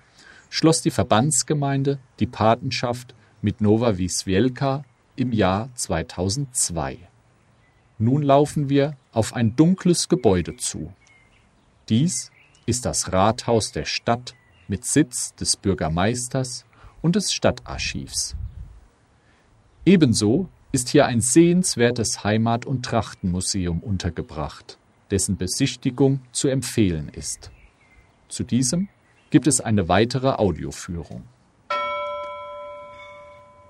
schloss 0.51 0.83
die 0.83 0.91
Verbandsgemeinde 0.91 1.99
die 2.19 2.27
Patenschaft 2.27 3.15
mit 3.41 3.63
Nova 3.63 3.97
Wieswielka 3.97 4.85
im 5.17 5.33
Jahr 5.33 5.71
2002. 5.75 6.99
Nun 7.99 8.23
laufen 8.23 8.69
wir 8.69 8.97
auf 9.13 9.35
ein 9.35 9.57
dunkles 9.57 10.09
Gebäude 10.09 10.57
zu. 10.57 10.93
Dies 11.89 12.31
ist 12.67 12.85
das 12.85 13.13
Rathaus 13.13 13.73
der 13.73 13.85
Stadt 13.85 14.35
mit 14.69 14.85
Sitz 14.85 15.35
des 15.35 15.57
Bürgermeisters 15.57 16.65
und 17.01 17.17
des 17.17 17.33
Stadtarchivs. 17.33 18.37
Ebenso 19.87 20.49
ist 20.73 20.89
hier 20.89 21.07
ein 21.07 21.21
sehenswertes 21.21 22.23
Heimat- 22.23 22.67
und 22.67 22.85
Trachtenmuseum 22.85 23.81
untergebracht, 23.81 24.79
dessen 25.11 25.37
Besichtigung 25.37 26.21
zu 26.33 26.49
empfehlen 26.49 27.09
ist. 27.09 27.51
Zu 28.29 28.45
diesem 28.45 28.89
gibt 29.31 29.47
es 29.47 29.61
eine 29.61 29.89
weitere 29.89 30.31
Audioführung. 30.31 31.23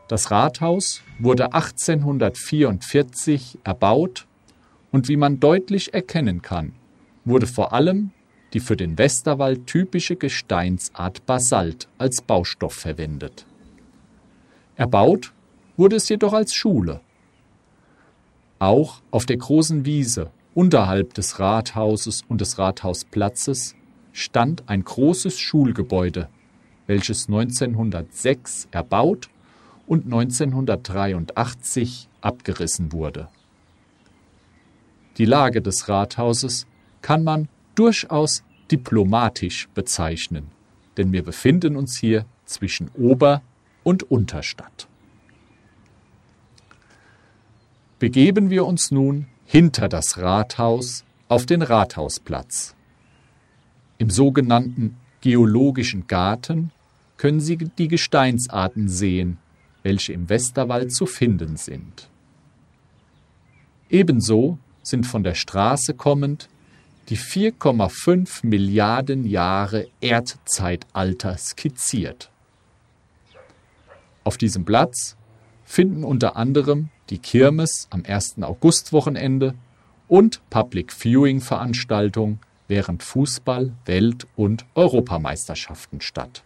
Das 0.08 0.30
Rathaus 0.32 1.02
wurde 1.20 1.52
1844 1.52 3.60
erbaut 3.62 4.26
und 4.90 5.08
wie 5.08 5.16
man 5.16 5.38
deutlich 5.38 5.94
erkennen 5.94 6.42
kann, 6.42 6.72
wurde 7.24 7.46
vor 7.46 7.72
allem 7.72 8.10
die 8.52 8.60
für 8.60 8.76
den 8.76 8.98
Westerwald 8.98 9.68
typische 9.68 10.16
Gesteinsart 10.16 11.24
Basalt 11.26 11.86
als 11.98 12.20
Baustoff 12.20 12.74
verwendet. 12.74 13.46
Erbaut 14.74 15.32
wurde 15.76 15.94
es 15.96 16.08
jedoch 16.08 16.32
als 16.32 16.54
Schule. 16.54 17.00
Auch 18.58 19.02
auf 19.10 19.26
der 19.26 19.36
großen 19.36 19.84
Wiese 19.84 20.30
unterhalb 20.54 21.14
des 21.14 21.38
Rathauses 21.38 22.22
und 22.28 22.40
des 22.40 22.58
Rathausplatzes 22.58 23.76
stand 24.12 24.68
ein 24.68 24.84
großes 24.84 25.38
Schulgebäude, 25.38 26.28
welches 26.86 27.28
1906 27.28 28.68
erbaut 28.70 29.28
und 29.86 30.04
1983 30.04 32.08
abgerissen 32.20 32.92
wurde. 32.92 33.28
Die 35.18 35.24
Lage 35.24 35.62
des 35.62 35.88
Rathauses 35.88 36.66
kann 37.02 37.24
man 37.24 37.48
durchaus 37.74 38.44
diplomatisch 38.70 39.68
bezeichnen, 39.74 40.50
denn 40.96 41.12
wir 41.12 41.22
befinden 41.22 41.76
uns 41.76 41.98
hier 41.98 42.24
zwischen 42.44 42.90
Ober- 42.94 43.42
und 43.82 44.10
Unterstadt. 44.10 44.88
Begeben 47.98 48.50
wir 48.50 48.64
uns 48.64 48.90
nun 48.90 49.26
hinter 49.44 49.88
das 49.88 50.18
Rathaus 50.18 51.04
auf 51.28 51.46
den 51.46 51.62
Rathausplatz. 51.62 52.74
Im 54.00 54.08
sogenannten 54.08 54.96
geologischen 55.20 56.06
Garten 56.06 56.70
können 57.18 57.38
Sie 57.38 57.58
die 57.58 57.86
Gesteinsarten 57.86 58.88
sehen, 58.88 59.36
welche 59.82 60.14
im 60.14 60.30
Westerwald 60.30 60.94
zu 60.94 61.04
finden 61.04 61.58
sind. 61.58 62.08
Ebenso 63.90 64.56
sind 64.82 65.06
von 65.06 65.22
der 65.22 65.34
Straße 65.34 65.92
kommend 65.92 66.48
die 67.10 67.18
4,5 67.18 68.46
Milliarden 68.46 69.26
Jahre 69.26 69.88
Erdzeitalter 70.00 71.36
skizziert. 71.36 72.30
Auf 74.24 74.38
diesem 74.38 74.64
Platz 74.64 75.18
finden 75.66 76.04
unter 76.04 76.36
anderem 76.36 76.88
die 77.10 77.18
Kirmes 77.18 77.86
am 77.90 78.04
1. 78.06 78.36
Augustwochenende 78.40 79.52
und 80.08 80.40
Public 80.48 80.90
Viewing 80.90 81.42
Veranstaltungen 81.42 82.40
während 82.70 83.02
Fußball-, 83.02 83.72
Welt- 83.84 84.26
und 84.36 84.64
Europameisterschaften 84.74 86.00
statt. 86.00 86.42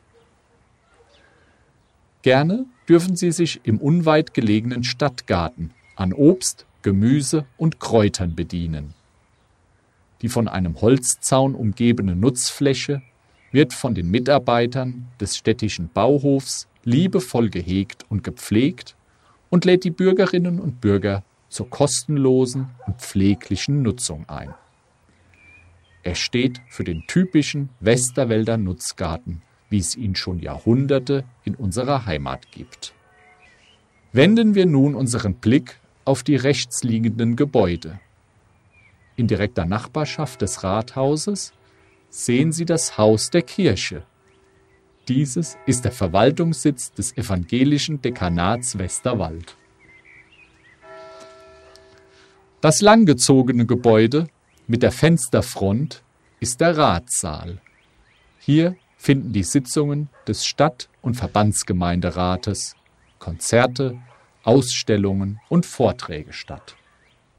Gerne 2.22 2.64
dürfen 2.88 3.14
Sie 3.14 3.30
sich 3.30 3.60
im 3.64 3.78
unweit 3.78 4.34
gelegenen 4.34 4.82
Stadtgarten 4.82 5.70
an 5.94 6.12
Obst, 6.12 6.66
Gemüse 6.82 7.44
und 7.56 7.78
Kräutern 7.78 8.34
bedienen. 8.34 8.94
Die 10.22 10.28
von 10.28 10.48
einem 10.48 10.80
Holzzaun 10.80 11.54
umgebene 11.54 12.16
Nutzfläche 12.16 13.02
wird 13.52 13.74
von 13.74 13.94
den 13.94 14.10
Mitarbeitern 14.10 15.06
des 15.20 15.36
städtischen 15.36 15.90
Bauhofs 15.92 16.66
liebevoll 16.82 17.50
gehegt 17.50 18.06
und 18.08 18.24
gepflegt 18.24 18.96
und 19.50 19.64
lädt 19.64 19.84
die 19.84 19.90
Bürgerinnen 19.90 20.58
und 20.58 20.80
Bürger 20.80 21.22
zur 21.50 21.68
kostenlosen 21.68 22.70
und 22.86 22.96
pfleglichen 23.00 23.82
Nutzung 23.82 24.28
ein. 24.28 24.54
Er 26.04 26.14
steht 26.14 26.60
für 26.68 26.84
den 26.84 27.06
typischen 27.06 27.70
Westerwälder 27.80 28.58
Nutzgarten, 28.58 29.40
wie 29.70 29.78
es 29.78 29.96
ihn 29.96 30.14
schon 30.14 30.38
Jahrhunderte 30.38 31.24
in 31.44 31.54
unserer 31.54 32.04
Heimat 32.04 32.52
gibt. 32.52 32.94
Wenden 34.12 34.54
wir 34.54 34.66
nun 34.66 34.94
unseren 34.94 35.34
Blick 35.34 35.80
auf 36.04 36.22
die 36.22 36.36
rechts 36.36 36.84
liegenden 36.84 37.36
Gebäude. 37.36 37.98
In 39.16 39.28
direkter 39.28 39.64
Nachbarschaft 39.64 40.42
des 40.42 40.62
Rathauses 40.62 41.54
sehen 42.10 42.52
Sie 42.52 42.66
das 42.66 42.98
Haus 42.98 43.30
der 43.30 43.42
Kirche. 43.42 44.04
Dieses 45.08 45.56
ist 45.64 45.86
der 45.86 45.92
Verwaltungssitz 45.92 46.92
des 46.92 47.16
evangelischen 47.16 48.02
Dekanats 48.02 48.76
Westerwald. 48.76 49.56
Das 52.60 52.82
langgezogene 52.82 53.66
Gebäude 53.66 54.28
mit 54.66 54.82
der 54.82 54.92
Fensterfront 54.92 56.02
ist 56.40 56.60
der 56.60 56.76
Ratssaal. 56.76 57.60
Hier 58.38 58.76
finden 58.96 59.32
die 59.32 59.42
Sitzungen 59.42 60.08
des 60.26 60.46
Stadt- 60.46 60.88
und 61.02 61.14
Verbandsgemeinderates, 61.14 62.74
Konzerte, 63.18 63.98
Ausstellungen 64.42 65.40
und 65.48 65.66
Vorträge 65.66 66.32
statt. 66.32 66.76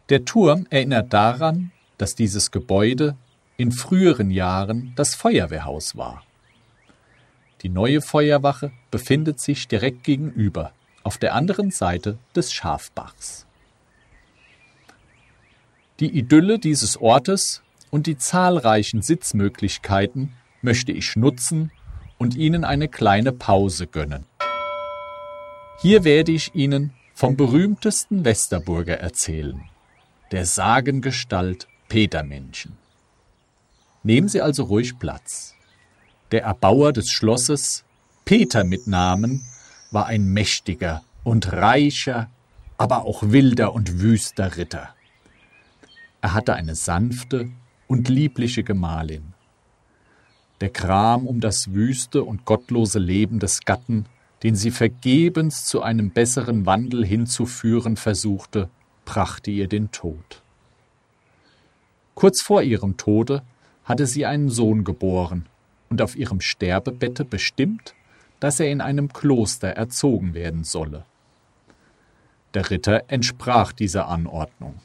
Der 0.10 0.26
Turm 0.26 0.68
erinnert 0.70 1.14
daran, 1.14 1.72
dass 1.98 2.16
dieses 2.16 2.52
Gebäude 2.52 3.16
in 3.58 3.72
früheren 3.72 4.30
Jahren 4.30 4.94
das 4.96 5.16
Feuerwehrhaus 5.16 5.96
war. 5.96 6.24
Die 7.62 7.70
neue 7.70 8.02
Feuerwache 8.02 8.72
befindet 8.92 9.40
sich 9.40 9.68
direkt 9.68 10.04
gegenüber, 10.04 10.72
auf 11.04 11.18
der 11.18 11.34
anderen 11.34 11.72
Seite 11.72 12.18
des 12.36 12.54
Schafbachs. 12.54 13.46
Die 16.02 16.18
Idylle 16.18 16.60
dieses 16.60 16.98
Ortes 16.98 17.62
und 17.90 18.06
die 18.06 18.18
zahlreichen 18.18 19.02
Sitzmöglichkeiten 19.02 20.34
möchte 20.62 20.92
ich 20.92 21.16
nutzen 21.16 21.72
und 22.18 22.36
Ihnen 22.36 22.66
eine 22.66 22.90
kleine 22.90 23.32
Pause 23.32 23.88
gönnen. 23.88 24.26
Hier 25.80 26.04
werde 26.04 26.34
ich 26.34 26.54
Ihnen 26.54 26.94
vom 27.14 27.38
berühmtesten 27.38 28.26
Westerburger 28.26 29.00
erzählen, 29.00 29.64
der 30.32 30.46
Sagengestalt 30.46 31.70
Petermenschen. 31.88 32.78
Nehmen 34.04 34.28
Sie 34.28 34.42
also 34.42 34.64
ruhig 34.64 35.00
Platz. 35.00 35.56
Der 36.32 36.44
Erbauer 36.44 36.92
des 36.92 37.10
Schlosses, 37.10 37.86
Peter 38.26 38.66
mit 38.66 38.86
Namen, 38.86 39.46
war 39.92 40.08
ein 40.08 40.26
mächtiger 40.26 41.04
und 41.24 41.54
reicher, 41.54 42.30
aber 42.78 43.06
auch 43.06 43.24
wilder 43.24 43.74
und 43.74 44.02
wüster 44.02 44.58
Ritter. 44.58 44.94
Er 46.26 46.34
hatte 46.34 46.56
eine 46.56 46.74
sanfte 46.74 47.52
und 47.86 48.10
liebliche 48.10 48.64
Gemahlin. 48.64 49.36
Der 50.60 50.72
Kram 50.72 51.28
um 51.28 51.40
das 51.40 51.72
wüste 51.72 52.24
und 52.24 52.46
gottlose 52.46 52.98
Leben 52.98 53.38
des 53.38 53.60
Gatten, 53.60 54.08
den 54.42 54.56
sie 54.56 54.72
vergebens 54.72 55.66
zu 55.66 55.84
einem 55.84 56.10
besseren 56.10 56.66
Wandel 56.66 57.06
hinzuführen 57.06 57.96
versuchte, 57.96 58.72
brachte 59.06 59.52
ihr 59.52 59.68
den 59.68 59.92
Tod. 59.92 60.42
Kurz 62.16 62.42
vor 62.42 62.64
ihrem 62.64 62.98
Tode 62.98 63.44
hatte 63.84 64.08
sie 64.08 64.26
einen 64.26 64.50
Sohn 64.50 64.84
geboren 64.84 65.46
und 65.92 66.02
auf 66.02 66.16
ihrem 66.16 66.42
Sterbebette 66.42 67.24
bestimmt, 67.24 67.94
dass 68.40 68.60
er 68.60 68.72
in 68.72 68.82
einem 68.82 69.14
Kloster 69.14 69.68
erzogen 69.68 70.34
werden 70.34 70.64
solle. 70.64 71.06
Der 72.56 72.72
Ritter 72.72 73.04
entsprach 73.10 73.74
dieser 73.74 74.08
Anordnung. 74.08 74.82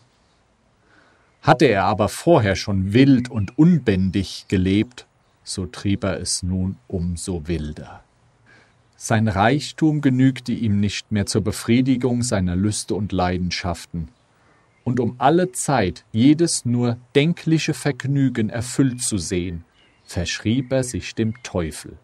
Hatte 1.42 1.64
er 1.64 1.84
aber 1.84 2.08
vorher 2.08 2.54
schon 2.54 2.92
wild 2.92 3.30
und 3.30 3.58
unbändig 3.58 4.44
gelebt, 4.48 5.06
so 5.42 5.66
trieb 5.66 6.04
er 6.04 6.20
es 6.20 6.42
nun 6.42 6.76
umso 6.86 7.48
wilder. 7.48 8.02
Sein 8.96 9.28
Reichtum 9.28 10.02
genügte 10.02 10.52
ihm 10.52 10.80
nicht 10.80 11.10
mehr 11.10 11.24
zur 11.24 11.42
Befriedigung 11.42 12.22
seiner 12.22 12.56
Lüste 12.56 12.94
und 12.94 13.12
Leidenschaften, 13.12 14.08
und 14.84 15.00
um 15.00 15.14
alle 15.18 15.52
Zeit 15.52 16.04
jedes 16.12 16.64
nur 16.64 16.98
denkliche 17.14 17.72
Vergnügen 17.72 18.50
erfüllt 18.50 19.00
zu 19.00 19.16
sehen, 19.16 19.64
verschrieb 20.04 20.72
er 20.72 20.84
sich 20.84 21.14
dem 21.14 21.34
Teufel. 21.42 21.96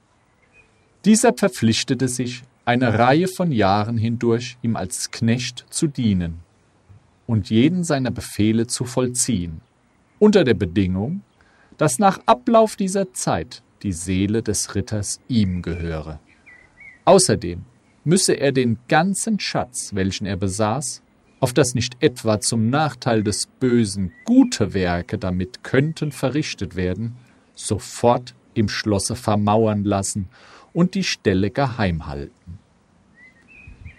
Dieser 1.05 1.35
verpflichtete 1.35 2.09
sich, 2.09 2.43
eine 2.65 2.99
Reihe 2.99 3.29
von 3.29 3.53
Jahren 3.53 3.99
hindurch 3.99 4.57
ihm 4.63 4.77
als 4.77 5.11
Knecht 5.11 5.67
zu 5.71 5.87
dienen 5.87 6.46
und 7.27 7.51
jeden 7.51 7.85
seiner 7.85 8.11
Befehle 8.11 8.67
zu 8.67 8.85
vollziehen, 8.85 9.61
unter 10.19 10.45
der 10.45 10.55
Bedingung, 10.55 11.23
dass 11.77 11.99
nach 11.99 12.21
Ablauf 12.27 12.77
dieser 12.77 13.13
Zeit 13.13 13.63
die 13.83 13.93
Seele 13.93 14.43
des 14.43 14.75
Ritters 14.75 15.21
ihm 15.29 15.63
gehöre. 15.63 16.21
Außerdem 17.05 17.65
müsse 18.05 18.35
er 18.35 18.53
den 18.53 18.79
ganzen 18.89 19.39
Schatz, 19.41 19.95
welchen 19.95 20.27
er 20.27 20.37
besaß, 20.37 21.03
auf 21.41 21.53
das 21.53 21.75
nicht 21.75 22.03
etwa 22.03 22.41
zum 22.41 22.71
Nachteil 22.71 23.23
des 23.23 23.47
Bösen 23.47 24.13
gute 24.25 24.75
Werke 24.75 25.19
damit 25.19 25.63
könnten 25.63 26.13
verrichtet 26.13 26.77
werden, 26.77 27.17
sofort 27.55 28.35
im 28.55 28.69
Schlosse 28.69 29.17
vermauern 29.17 29.85
lassen 29.85 30.29
und 30.73 30.95
die 30.95 31.05
Stelle 31.05 31.51
geheim 31.51 32.07
halten. 32.07 32.59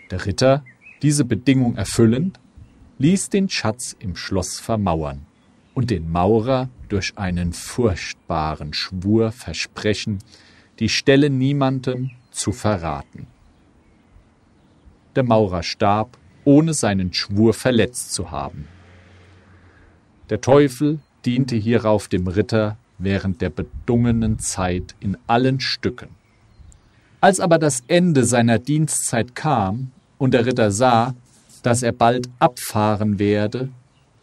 Der 0.10 0.26
Ritter, 0.26 0.64
diese 1.02 1.26
Bedingung 1.26 1.76
erfüllend, 1.76 2.40
ließ 3.00 3.30
den 3.30 3.50
Schatz 3.50 3.96
im 4.00 4.16
Schloss 4.16 4.60
vermauern 4.60 5.26
und 5.74 5.92
den 5.92 6.12
Maurer 6.12 6.70
durch 6.90 7.18
einen 7.18 7.54
furchtbaren 7.54 8.74
Schwur 8.74 9.32
versprechen, 9.32 10.20
die 10.80 10.90
Stelle 10.90 11.30
niemandem 11.30 12.12
zu 12.32 12.52
verraten. 12.52 13.28
Der 15.16 15.24
Maurer 15.24 15.64
starb, 15.64 16.18
ohne 16.46 16.74
seinen 16.74 17.14
Schwur 17.14 17.54
verletzt 17.54 18.14
zu 18.14 18.32
haben. 18.32 18.68
Der 20.30 20.42
Teufel 20.42 21.00
diente 21.26 21.56
hierauf 21.56 22.08
dem 22.08 22.28
Ritter 22.28 22.78
während 22.98 23.42
der 23.42 23.50
bedungenen 23.50 24.40
Zeit 24.40 24.96
in 25.00 25.18
allen 25.28 25.60
Stücken. 25.60 26.10
Als 27.22 27.40
aber 27.40 27.60
das 27.60 27.84
Ende 27.88 28.24
seiner 28.24 28.60
Dienstzeit 28.60 29.36
kam 29.36 29.92
und 30.18 30.34
der 30.34 30.46
Ritter 30.46 30.72
sah, 30.72 31.16
dass 31.68 31.84
er 31.84 31.92
bald 31.92 32.30
abfahren 32.40 33.20
werde, 33.20 33.68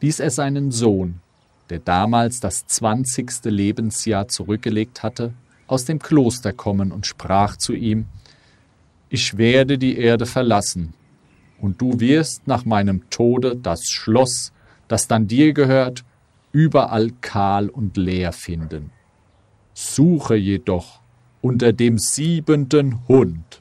ließ 0.01 0.21
er 0.21 0.31
seinen 0.31 0.71
Sohn, 0.71 1.21
der 1.69 1.79
damals 1.79 2.41
das 2.41 2.67
zwanzigste 2.67 3.51
Lebensjahr 3.51 4.29
zurückgelegt 4.29 5.03
hatte, 5.03 5.35
aus 5.67 5.85
dem 5.85 5.99
Kloster 5.99 6.55
kommen 6.55 6.91
und 6.91 7.07
sprach 7.07 7.59
zu 7.59 7.75
ihm 7.75 8.07
Ich 9.11 9.37
werde 9.37 9.77
die 9.77 9.99
Erde 9.99 10.25
verlassen, 10.25 10.95
und 11.61 11.83
du 11.83 12.01
wirst 12.01 12.47
nach 12.47 12.65
meinem 12.65 13.11
Tode 13.11 13.57
das 13.57 13.91
Schloss, 13.91 14.55
das 14.89 15.07
dann 15.07 15.29
dir 15.29 15.53
gehört, 15.53 16.03
überall 16.51 17.11
kahl 17.21 17.69
und 17.69 17.99
leer 17.99 18.33
finden. 18.33 18.91
Suche 19.75 20.37
jedoch 20.37 21.01
unter 21.43 21.75
dem 21.75 21.99
siebenten 21.99 23.07
Hund. 23.07 23.61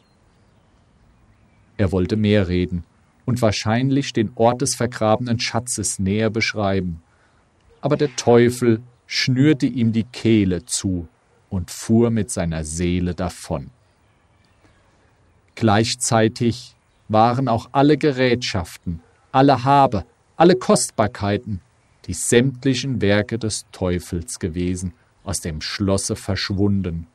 Er 1.75 1.91
wollte 1.91 2.15
mehr 2.15 2.47
reden 2.47 2.85
und 3.25 3.41
wahrscheinlich 3.41 4.13
den 4.13 4.31
Ort 4.35 4.61
des 4.61 4.75
vergrabenen 4.75 5.39
Schatzes 5.39 5.99
näher 5.99 6.29
beschreiben, 6.29 7.01
aber 7.81 7.97
der 7.97 8.15
Teufel 8.15 8.81
schnürte 9.07 9.65
ihm 9.65 9.91
die 9.91 10.05
Kehle 10.05 10.65
zu 10.65 11.07
und 11.49 11.69
fuhr 11.69 12.09
mit 12.09 12.31
seiner 12.31 12.63
Seele 12.63 13.13
davon. 13.13 13.69
Gleichzeitig 15.55 16.75
waren 17.09 17.47
auch 17.47 17.69
alle 17.71 17.97
Gerätschaften, 17.97 19.01
alle 19.31 19.63
Habe, 19.63 20.05
alle 20.35 20.55
Kostbarkeiten, 20.55 21.61
die 22.05 22.13
sämtlichen 22.13 23.01
Werke 23.01 23.37
des 23.37 23.65
Teufels 23.71 24.39
gewesen, 24.39 24.93
aus 25.23 25.39
dem 25.39 25.61
Schlosse 25.61 26.15
verschwunden, 26.15 27.07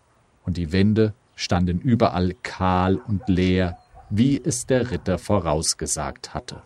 und 0.45 0.57
die 0.57 0.73
Wände 0.73 1.13
standen 1.37 1.79
überall 1.81 2.35
kahl 2.43 2.97
und 2.97 3.29
leer, 3.29 3.79
wie 4.11 4.41
es 4.43 4.67
der 4.67 4.91
Ritter 4.91 5.19
vorausgesagt 5.19 6.35
hatte. 6.35 6.63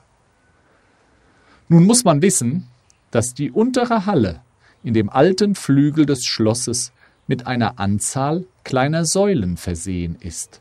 Nun 1.68 1.84
muss 1.84 2.04
man 2.04 2.22
wissen, 2.22 2.68
dass 3.10 3.34
die 3.34 3.50
untere 3.50 4.06
Halle 4.06 4.40
in 4.82 4.94
dem 4.94 5.10
alten 5.10 5.54
Flügel 5.54 6.06
des 6.06 6.24
Schlosses 6.24 6.92
mit 7.26 7.46
einer 7.46 7.78
Anzahl 7.78 8.44
kleiner 8.64 9.04
Säulen 9.04 9.56
versehen 9.56 10.16
ist, 10.20 10.60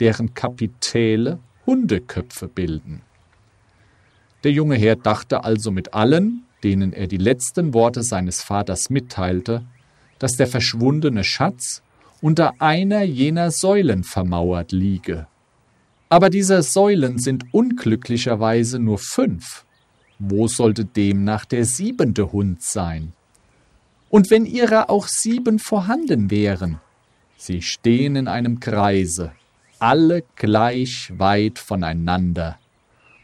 deren 0.00 0.34
Kapitäle 0.34 1.38
Hundeköpfe 1.66 2.48
bilden. 2.48 3.02
Der 4.44 4.52
junge 4.52 4.76
Herr 4.76 4.96
dachte 4.96 5.44
also 5.44 5.70
mit 5.70 5.94
allen, 5.94 6.44
denen 6.62 6.92
er 6.92 7.06
die 7.06 7.16
letzten 7.16 7.74
Worte 7.74 8.02
seines 8.02 8.42
Vaters 8.42 8.90
mitteilte, 8.90 9.64
dass 10.18 10.36
der 10.36 10.46
verschwundene 10.46 11.24
Schatz 11.24 11.82
unter 12.20 12.60
einer 12.60 13.02
jener 13.02 13.50
Säulen 13.50 14.04
vermauert 14.04 14.72
liege. 14.72 15.26
Aber 16.10 16.28
diese 16.28 16.62
Säulen 16.62 17.18
sind 17.20 17.44
unglücklicherweise 17.52 18.80
nur 18.80 18.98
fünf. 18.98 19.64
Wo 20.18 20.48
sollte 20.48 20.84
demnach 20.84 21.44
der 21.44 21.64
siebente 21.64 22.32
Hund 22.32 22.62
sein? 22.62 23.12
Und 24.10 24.28
wenn 24.30 24.44
ihrer 24.44 24.90
auch 24.90 25.06
sieben 25.06 25.60
vorhanden 25.60 26.30
wären, 26.32 26.80
sie 27.36 27.62
stehen 27.62 28.16
in 28.16 28.26
einem 28.26 28.58
Kreise, 28.58 29.30
alle 29.78 30.24
gleich 30.34 31.12
weit 31.16 31.60
voneinander. 31.60 32.58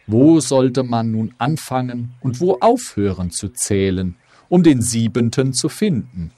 Wo 0.07 0.39
sollte 0.39 0.85
man 0.85 1.11
nun 1.11 1.35
anfangen 1.39 2.15
und 2.21 2.41
wo 2.41 2.59
aufhören 2.61 3.33
zu 3.33 3.49
zählen, 3.49 4.15
um 4.49 4.63
den 4.63 4.81
siebenten 4.81 5.53
zu 5.53 5.69
finden? 5.69 6.31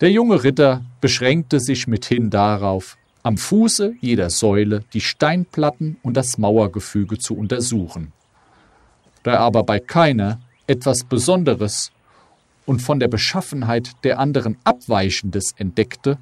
Der 0.00 0.10
junge 0.10 0.42
Ritter 0.42 0.84
beschränkte 1.00 1.60
sich 1.60 1.86
mithin 1.86 2.28
darauf, 2.28 2.96
am 3.22 3.36
Fuße 3.36 3.94
jeder 4.00 4.30
Säule 4.30 4.84
die 4.92 5.00
Steinplatten 5.00 5.98
und 6.02 6.16
das 6.16 6.38
Mauergefüge 6.38 7.18
zu 7.18 7.36
untersuchen. 7.36 8.12
Da 9.22 9.32
er 9.32 9.40
aber 9.40 9.62
bei 9.62 9.78
keiner 9.78 10.40
etwas 10.66 11.04
Besonderes 11.04 11.92
und 12.64 12.80
von 12.80 13.00
der 13.00 13.08
Beschaffenheit 13.08 13.92
der 14.04 14.18
anderen 14.18 14.56
Abweichendes 14.64 15.52
entdeckte, 15.56 16.18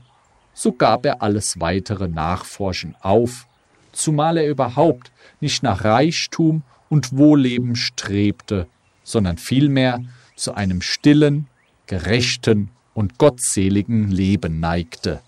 so 0.54 0.72
gab 0.72 1.06
er 1.06 1.22
alles 1.22 1.61
weitere 1.61 2.08
Nachforschen 2.08 2.96
auf, 3.00 3.46
zumal 3.92 4.38
er 4.38 4.48
überhaupt 4.48 5.12
nicht 5.40 5.62
nach 5.62 5.84
Reichtum 5.84 6.62
und 6.88 7.16
Wohlleben 7.16 7.76
strebte, 7.76 8.66
sondern 9.04 9.38
vielmehr 9.38 10.00
zu 10.34 10.54
einem 10.54 10.80
stillen, 10.82 11.46
gerechten 11.87 12.70
und 12.94 13.18
gottseligen 13.18 14.11
Leben 14.11 14.58
neigte. 14.58 15.20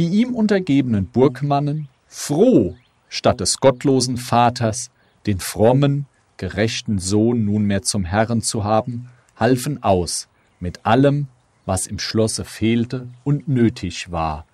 Die 0.00 0.08
ihm 0.08 0.34
untergebenen 0.34 1.04
Burgmannen, 1.04 1.88
froh, 2.06 2.74
statt 3.10 3.40
des 3.40 3.58
gottlosen 3.58 4.16
Vaters, 4.16 4.90
den 5.26 5.40
frommen, 5.40 6.06
gerechten 6.38 6.98
Sohn 6.98 7.44
nunmehr 7.44 7.82
zum 7.82 8.06
Herrn 8.06 8.40
zu 8.40 8.64
haben, 8.64 9.10
halfen 9.36 9.82
aus 9.82 10.26
mit 10.58 10.86
allem, 10.86 11.28
was 11.66 11.86
im 11.86 11.98
Schlosse 11.98 12.46
fehlte 12.46 13.08
und 13.24 13.46
nötig 13.46 14.10
war, 14.10 14.46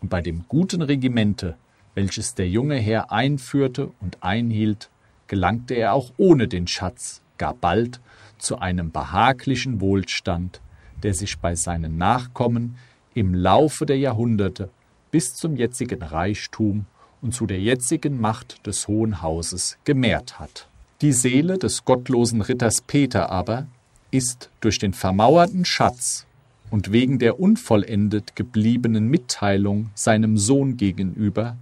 und 0.00 0.10
bei 0.10 0.20
dem 0.20 0.44
guten 0.46 0.80
Regimente, 0.80 1.56
welches 1.96 2.36
der 2.36 2.48
junge 2.48 2.76
Herr 2.76 3.10
einführte 3.10 3.90
und 4.00 4.22
einhielt, 4.22 4.90
gelangte 5.26 5.74
er 5.74 5.94
auch 5.94 6.12
ohne 6.18 6.46
den 6.46 6.68
Schatz 6.68 7.20
gar 7.36 7.54
bald 7.54 8.00
zu 8.38 8.60
einem 8.60 8.92
behaglichen 8.92 9.80
Wohlstand, 9.80 10.60
der 11.02 11.14
sich 11.14 11.40
bei 11.40 11.56
seinen 11.56 11.98
Nachkommen 11.98 12.76
im 13.12 13.34
Laufe 13.34 13.86
der 13.86 13.98
Jahrhunderte 13.98 14.70
bis 15.14 15.32
zum 15.32 15.54
jetzigen 15.54 16.02
Reichtum 16.02 16.86
und 17.22 17.32
zu 17.32 17.46
der 17.46 17.60
jetzigen 17.60 18.20
Macht 18.20 18.66
des 18.66 18.88
Hohen 18.88 19.22
Hauses 19.22 19.78
gemehrt 19.84 20.40
hat. 20.40 20.66
Die 21.02 21.12
Seele 21.12 21.56
des 21.56 21.84
gottlosen 21.84 22.40
Ritters 22.40 22.80
Peter 22.80 23.30
aber 23.30 23.68
ist 24.10 24.50
durch 24.60 24.80
den 24.80 24.92
vermauerten 24.92 25.64
Schatz 25.64 26.26
und 26.68 26.90
wegen 26.90 27.20
der 27.20 27.38
unvollendet 27.38 28.34
gebliebenen 28.34 29.06
Mitteilung 29.06 29.90
seinem 29.94 30.36
Sohn 30.36 30.76
gegenüber 30.76 31.56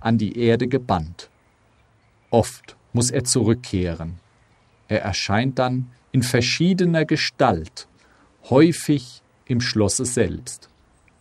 an 0.00 0.18
die 0.18 0.38
Erde 0.38 0.68
gebannt. 0.68 1.30
Oft 2.28 2.76
muss 2.92 3.10
er 3.10 3.24
zurückkehren. 3.24 4.20
Er 4.86 5.00
erscheint 5.00 5.58
dann 5.58 5.86
in 6.12 6.22
verschiedener 6.22 7.06
Gestalt, 7.06 7.88
häufig 8.50 9.22
im 9.46 9.62
Schlosse 9.62 10.04
selbst, 10.04 10.68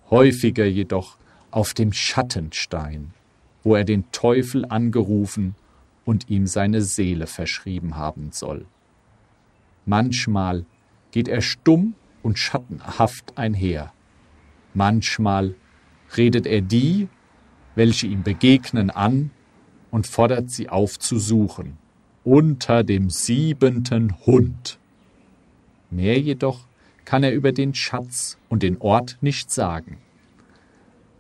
häufiger 0.09 0.65
jedoch 0.65 1.16
auf 1.57 1.73
dem 1.73 1.91
Schattenstein, 1.91 3.15
wo 3.63 3.73
er 3.73 3.83
den 3.83 4.11
Teufel 4.11 4.63
angerufen 4.65 5.55
und 6.05 6.29
ihm 6.29 6.45
seine 6.45 6.83
Seele 6.83 7.25
verschrieben 7.25 7.95
haben 7.95 8.31
soll. 8.31 8.67
Manchmal 9.83 10.67
geht 11.09 11.27
er 11.27 11.41
stumm 11.41 11.95
und 12.21 12.37
schattenhaft 12.37 13.39
einher. 13.39 13.91
Manchmal 14.75 15.55
redet 16.15 16.45
er 16.45 16.61
die, 16.61 17.07
welche 17.73 18.05
ihm 18.05 18.21
begegnen, 18.21 18.91
an 18.91 19.31
und 19.89 20.05
fordert 20.05 20.51
sie 20.51 20.69
auf 20.69 20.99
zu 20.99 21.17
suchen, 21.17 21.79
unter 22.23 22.83
dem 22.83 23.09
siebenten 23.09 24.15
Hund. 24.27 24.77
Mehr 25.89 26.19
jedoch 26.19 26.67
kann 27.03 27.23
er 27.23 27.33
über 27.33 27.51
den 27.51 27.73
Schatz 27.73 28.37
und 28.47 28.61
den 28.61 28.77
Ort 28.79 29.17
nicht 29.21 29.49
sagen. 29.49 29.97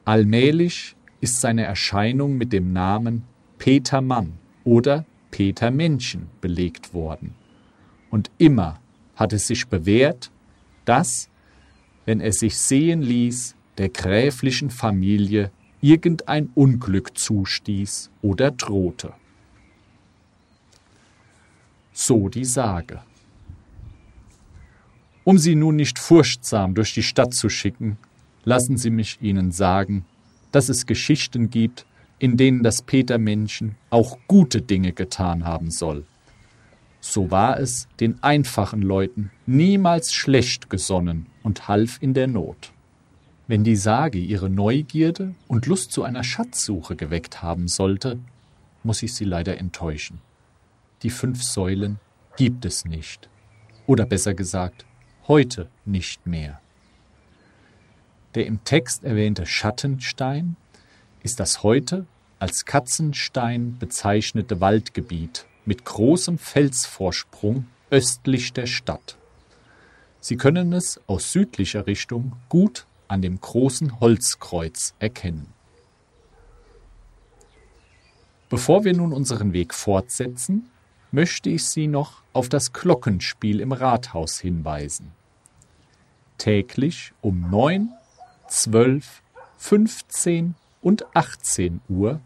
Allmählich 0.07 0.95
ist 1.19 1.41
seine 1.41 1.65
Erscheinung 1.65 2.37
mit 2.37 2.53
dem 2.53 2.71
Namen 2.71 3.23
Peter 3.57 3.99
Mann 3.99 4.37
oder 4.63 5.05
Peter 5.31 5.69
Männchen 5.69 6.29
belegt 6.39 6.93
worden. 6.93 7.35
Und 8.09 8.31
immer 8.37 8.79
hat 9.17 9.33
es 9.33 9.47
sich 9.47 9.67
bewährt, 9.67 10.31
dass, 10.85 11.29
wenn 12.05 12.21
er 12.21 12.31
sich 12.31 12.57
sehen 12.57 13.01
ließ, 13.01 13.57
der 13.77 13.89
gräflichen 13.89 14.69
Familie 14.69 15.51
irgendein 15.81 16.51
Unglück 16.55 17.17
zustieß 17.17 18.09
oder 18.21 18.51
drohte. 18.51 19.11
So 21.91 22.29
die 22.29 22.45
Sage. 22.45 23.01
Um 25.25 25.37
sie 25.37 25.55
nun 25.55 25.75
nicht 25.75 25.99
furchtsam 25.99 26.75
durch 26.75 26.93
die 26.93 27.03
Stadt 27.03 27.33
zu 27.33 27.49
schicken, 27.49 27.97
lassen 28.47 28.77
Sie 28.77 28.91
mich 28.91 29.21
Ihnen 29.21 29.51
sagen, 29.51 30.05
dass 30.53 30.69
es 30.69 30.85
Geschichten 30.85 31.49
gibt, 31.49 31.85
in 32.17 32.37
denen 32.37 32.63
das 32.63 32.81
Petermännchen 32.81 33.75
auch 33.89 34.17
gute 34.29 34.61
Dinge 34.61 34.93
getan 34.93 35.43
haben 35.43 35.69
soll. 35.69 36.05
So 37.01 37.29
war 37.29 37.59
es 37.59 37.89
den 37.99 38.23
einfachen 38.23 38.81
Leuten 38.81 39.31
niemals 39.45 40.13
schlecht 40.13 40.69
gesonnen 40.69 41.25
und 41.43 41.67
half 41.67 42.01
in 42.01 42.13
der 42.13 42.27
Not. 42.27 42.71
Wenn 43.47 43.65
die 43.65 43.75
Sage 43.75 44.17
ihre 44.17 44.49
Neugierde 44.49 45.35
und 45.49 45.65
Lust 45.65 45.91
zu 45.91 46.03
einer 46.03 46.23
Schatzsuche 46.23 46.95
geweckt 46.95 47.41
haben 47.41 47.67
sollte, 47.67 48.17
muss 48.81 49.03
ich 49.03 49.13
sie 49.13 49.25
leider 49.25 49.57
enttäuschen. 49.57 50.21
Die 51.03 51.09
fünf 51.09 51.43
Säulen 51.43 51.99
gibt 52.37 52.63
es 52.63 52.85
nicht. 52.85 53.27
Oder 53.87 54.05
besser 54.05 54.33
gesagt, 54.33 54.85
heute 55.27 55.69
nicht 55.83 56.25
mehr. 56.25 56.61
Der 58.37 58.45
im 58.45 58.63
Text 58.63 59.03
erwähnte 59.03 59.47
Schattenstein 59.47 60.57
ist 61.23 61.39
das 61.39 61.63
heute 61.63 62.05
als 62.37 62.65
Katzenstein 62.65 63.79
bezeichnete 63.79 64.61
Waldgebiet 64.61 65.47
mit 65.65 65.85
großem 65.85 66.37
Felsvorsprung 66.37 67.65
östlich 67.89 68.53
der 68.53 68.67
Stadt. 68.67 69.17
Sie 70.19 70.37
können 70.37 70.71
es 70.71 71.01
aus 71.07 71.31
südlicher 71.31 71.87
Richtung 71.87 72.33
gut 72.47 72.85
an 73.07 73.23
dem 73.23 73.41
großen 73.41 73.99
Holzkreuz 73.99 74.93
erkennen. 74.99 75.47
Bevor 78.49 78.83
wir 78.83 78.93
nun 78.93 79.13
unseren 79.13 79.51
Weg 79.51 79.73
fortsetzen, 79.73 80.69
möchte 81.09 81.49
ich 81.49 81.65
Sie 81.65 81.87
noch 81.87 82.21
auf 82.33 82.49
das 82.49 82.71
Glockenspiel 82.71 83.61
im 83.61 83.71
Rathaus 83.71 84.39
hinweisen. 84.39 85.11
täglich 86.37 87.13
um 87.21 87.49
9, 87.49 87.96
12, 88.47 89.21
15 89.57 90.55
und 90.81 91.05
18 91.15 91.81
Uhr 91.89 92.21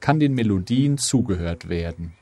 kann 0.00 0.20
den 0.20 0.34
Melodien 0.34 0.98
zugehört 0.98 1.68
werden. 1.68 2.14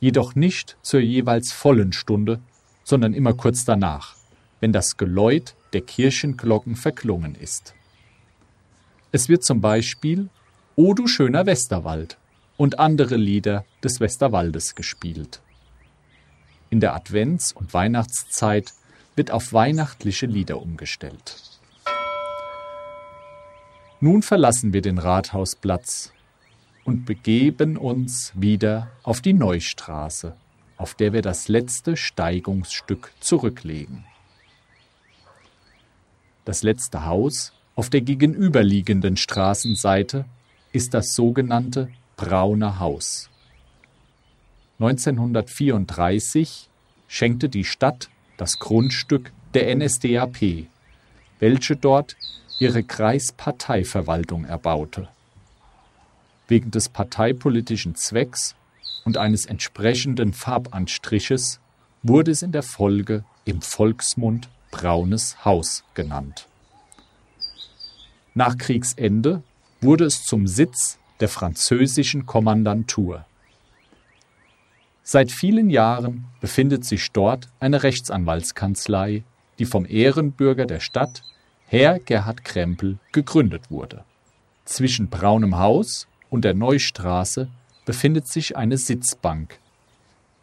Jedoch 0.00 0.34
nicht 0.34 0.76
zur 0.82 1.00
jeweils 1.00 1.52
vollen 1.52 1.92
Stunde, 1.92 2.40
sondern 2.84 3.14
immer 3.14 3.32
kurz 3.32 3.64
danach, 3.64 4.16
wenn 4.60 4.72
das 4.72 4.96
Geläut 4.96 5.54
der 5.72 5.82
Kirchenglocken 5.82 6.76
verklungen 6.76 7.34
ist. 7.34 7.74
Es 9.12 9.28
wird 9.28 9.44
zum 9.44 9.60
Beispiel 9.60 10.28
O 10.74 10.94
du 10.94 11.06
schöner 11.06 11.46
Westerwald 11.46 12.18
und 12.56 12.78
andere 12.78 13.16
Lieder 13.16 13.64
des 13.82 14.00
Westerwaldes 14.00 14.74
gespielt. 14.74 15.40
In 16.70 16.80
der 16.80 16.94
Advents- 16.94 17.52
und 17.54 17.72
Weihnachtszeit 17.72 18.72
wird 19.14 19.30
auf 19.30 19.52
weihnachtliche 19.52 20.26
Lieder 20.26 20.60
umgestellt. 20.60 21.45
Nun 24.00 24.22
verlassen 24.22 24.74
wir 24.74 24.82
den 24.82 24.98
Rathausplatz 24.98 26.12
und 26.84 27.06
begeben 27.06 27.78
uns 27.78 28.32
wieder 28.34 28.90
auf 29.02 29.22
die 29.22 29.32
Neustraße, 29.32 30.36
auf 30.76 30.94
der 30.94 31.14
wir 31.14 31.22
das 31.22 31.48
letzte 31.48 31.96
Steigungsstück 31.96 33.12
zurücklegen. 33.20 34.04
Das 36.44 36.62
letzte 36.62 37.06
Haus 37.06 37.54
auf 37.74 37.88
der 37.88 38.02
gegenüberliegenden 38.02 39.16
Straßenseite 39.16 40.26
ist 40.72 40.92
das 40.92 41.14
sogenannte 41.14 41.88
Braune 42.16 42.78
Haus. 42.78 43.30
1934 44.78 46.68
schenkte 47.08 47.48
die 47.48 47.64
Stadt 47.64 48.10
das 48.36 48.58
Grundstück 48.58 49.32
der 49.54 49.74
NSDAP, 49.74 50.66
welche 51.38 51.76
dort 51.76 52.16
ihre 52.58 52.82
Kreisparteiverwaltung 52.82 54.44
erbaute. 54.44 55.08
Wegen 56.48 56.70
des 56.70 56.88
parteipolitischen 56.88 57.94
Zwecks 57.96 58.54
und 59.04 59.18
eines 59.18 59.46
entsprechenden 59.46 60.32
Farbanstriches 60.32 61.60
wurde 62.02 62.30
es 62.30 62.42
in 62.42 62.52
der 62.52 62.62
Folge 62.62 63.24
im 63.44 63.62
Volksmund 63.62 64.48
Braunes 64.70 65.44
Haus 65.44 65.84
genannt. 65.94 66.46
Nach 68.34 68.56
Kriegsende 68.58 69.42
wurde 69.80 70.04
es 70.04 70.24
zum 70.24 70.46
Sitz 70.46 70.98
der 71.20 71.28
französischen 71.28 72.26
Kommandantur. 72.26 73.24
Seit 75.02 75.30
vielen 75.30 75.70
Jahren 75.70 76.26
befindet 76.40 76.84
sich 76.84 77.12
dort 77.12 77.48
eine 77.60 77.82
Rechtsanwaltskanzlei, 77.82 79.22
die 79.58 79.64
vom 79.64 79.86
Ehrenbürger 79.86 80.66
der 80.66 80.80
Stadt, 80.80 81.22
Herr 81.68 81.98
Gerhard 81.98 82.44
Krempel, 82.44 82.98
gegründet 83.10 83.72
wurde. 83.72 84.04
Zwischen 84.64 85.08
Braunem 85.08 85.58
Haus 85.58 86.06
und 86.30 86.44
der 86.44 86.54
Neustraße 86.54 87.48
befindet 87.84 88.28
sich 88.28 88.56
eine 88.56 88.78
Sitzbank, 88.78 89.58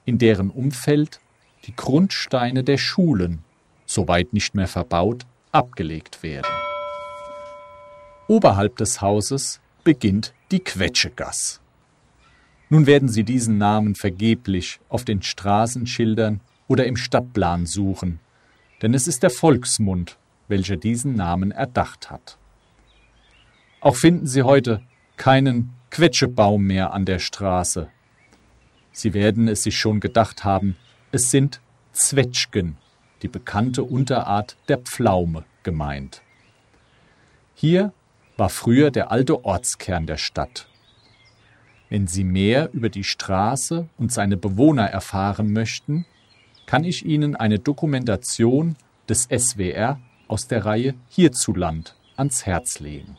in 0.04 0.18
deren 0.18 0.50
Umfeld 0.50 1.22
die 1.66 1.74
Grundsteine 1.78 2.66
der 2.66 2.78
Schulen, 2.78 3.46
soweit 3.86 4.34
nicht 4.34 4.54
mehr 4.54 4.68
verbaut, 4.68 5.26
abgelegt 5.54 6.24
werden. 6.24 6.52
Oberhalb 8.28 8.76
des 8.76 9.00
Hauses 9.00 9.62
beginnt 9.86 10.34
die 10.52 10.60
Quetschegass. 10.60 11.62
Nun 12.68 12.86
werden 12.86 13.08
Sie 13.08 13.24
diesen 13.24 13.58
Namen 13.58 13.96
vergeblich 13.96 14.82
auf 14.90 15.06
den 15.06 15.22
Straßenschildern 15.22 16.42
oder 16.68 16.86
im 16.86 16.98
Stadtplan 16.98 17.66
suchen, 17.66 18.20
denn 18.82 18.94
es 18.94 19.08
ist 19.08 19.24
der 19.24 19.30
Volksmund, 19.30 20.18
welcher 20.54 20.78
diesen 20.78 21.16
Namen 21.16 21.50
erdacht 21.50 22.12
hat. 22.12 22.38
Auch 23.82 23.96
finden 23.96 24.28
Sie 24.28 24.44
heute 24.44 24.84
keinen 25.18 25.74
Quetschebaum 25.90 26.64
mehr 26.64 26.94
an 26.94 27.06
der 27.06 27.18
Straße. 27.18 27.90
Sie 28.92 29.16
werden 29.16 29.48
es 29.48 29.64
sich 29.64 29.76
schon 29.80 30.00
gedacht 30.00 30.44
haben, 30.44 30.76
es 31.12 31.32
sind 31.32 31.60
Zwetschgen, 31.92 32.78
die 33.24 33.30
bekannte 33.30 33.82
Unterart 33.84 34.56
der 34.68 34.78
Pflaume, 34.78 35.44
gemeint. 35.64 36.22
Hier 37.56 37.92
war 38.38 38.50
früher 38.50 38.92
der 38.92 39.10
alte 39.10 39.44
Ortskern 39.44 40.06
der 40.06 40.18
Stadt. 40.18 40.68
Wenn 41.90 42.06
Sie 42.06 42.24
mehr 42.24 42.70
über 42.74 42.90
die 42.90 43.04
Straße 43.04 43.90
und 43.98 44.12
seine 44.12 44.38
Bewohner 44.38 44.86
erfahren 44.86 45.52
möchten, 45.52 46.06
kann 46.68 46.84
ich 46.84 47.04
Ihnen 47.08 47.36
eine 47.36 47.58
Dokumentation 47.58 48.76
des 49.10 49.28
SWR 49.36 50.00
aus 50.34 50.48
der 50.48 50.66
Reihe 50.66 50.96
Hierzuland 51.10 51.96
ans 52.18 52.48
Herz 52.48 52.80
legen. 52.80 53.18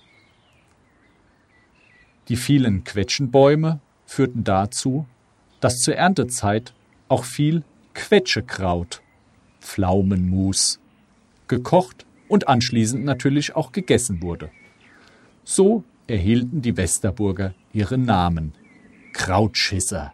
Die 2.26 2.34
vielen 2.34 2.82
Quetschenbäume 2.82 3.78
führten 4.04 4.42
dazu, 4.42 5.06
dass 5.60 5.78
zur 5.78 5.94
Erntezeit 5.94 6.74
auch 7.06 7.22
viel 7.22 7.62
Quetschekraut, 7.94 9.00
Pflaumenmus, 9.60 10.80
gekocht 11.46 12.04
und 12.26 12.48
anschließend 12.48 13.04
natürlich 13.04 13.54
auch 13.54 13.70
gegessen 13.70 14.20
wurde. 14.20 14.50
So 15.44 15.84
erhielten 16.08 16.62
die 16.62 16.76
Westerburger 16.76 17.54
ihren 17.72 18.02
Namen 18.02 18.54
Krautschisser. 19.12 20.12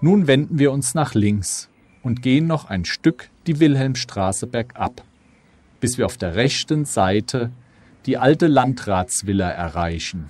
Nun 0.00 0.28
wenden 0.28 0.60
wir 0.60 0.70
uns 0.70 0.94
nach 0.94 1.14
links 1.14 1.68
und 2.02 2.22
gehen 2.22 2.46
noch 2.46 2.68
ein 2.68 2.84
Stück 2.84 3.30
die 3.46 3.60
Wilhelmstraße 3.60 4.46
bergab, 4.46 5.02
bis 5.80 5.98
wir 5.98 6.06
auf 6.06 6.16
der 6.16 6.34
rechten 6.34 6.84
Seite 6.84 7.50
die 8.06 8.18
alte 8.18 8.46
Landratsvilla 8.46 9.48
erreichen. 9.48 10.28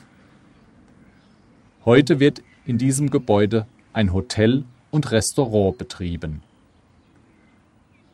Heute 1.84 2.20
wird 2.20 2.42
in 2.66 2.78
diesem 2.78 3.10
Gebäude 3.10 3.66
ein 3.92 4.12
Hotel 4.12 4.64
und 4.90 5.10
Restaurant 5.10 5.78
betrieben. 5.78 6.42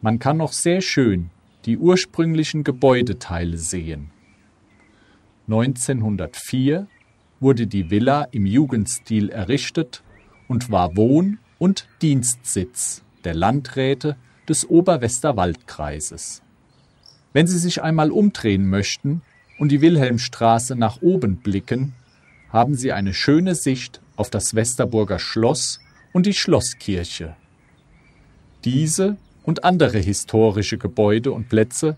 Man 0.00 0.18
kann 0.18 0.36
noch 0.36 0.52
sehr 0.52 0.80
schön 0.80 1.30
die 1.64 1.76
ursprünglichen 1.76 2.64
Gebäudeteile 2.64 3.58
sehen. 3.58 4.10
1904 5.48 6.86
wurde 7.40 7.66
die 7.66 7.90
Villa 7.90 8.28
im 8.30 8.46
Jugendstil 8.46 9.28
errichtet 9.28 10.02
und 10.46 10.70
war 10.70 10.96
Wohn- 10.96 11.38
und 11.58 11.88
Dienstsitz 12.00 13.02
der 13.24 13.34
Landräte 13.34 14.16
des 14.48 14.68
Oberwesterwaldkreises. 14.68 16.42
Wenn 17.32 17.46
Sie 17.46 17.58
sich 17.58 17.82
einmal 17.82 18.10
umdrehen 18.10 18.68
möchten 18.68 19.22
und 19.58 19.70
die 19.70 19.80
Wilhelmstraße 19.80 20.76
nach 20.76 21.02
oben 21.02 21.36
blicken, 21.36 21.94
haben 22.50 22.74
Sie 22.74 22.92
eine 22.92 23.12
schöne 23.14 23.54
Sicht 23.54 24.00
auf 24.16 24.30
das 24.30 24.54
Westerburger 24.54 25.18
Schloss 25.18 25.80
und 26.12 26.26
die 26.26 26.34
Schlosskirche. 26.34 27.36
Diese 28.64 29.16
und 29.42 29.64
andere 29.64 29.98
historische 29.98 30.78
Gebäude 30.78 31.32
und 31.32 31.48
Plätze 31.48 31.96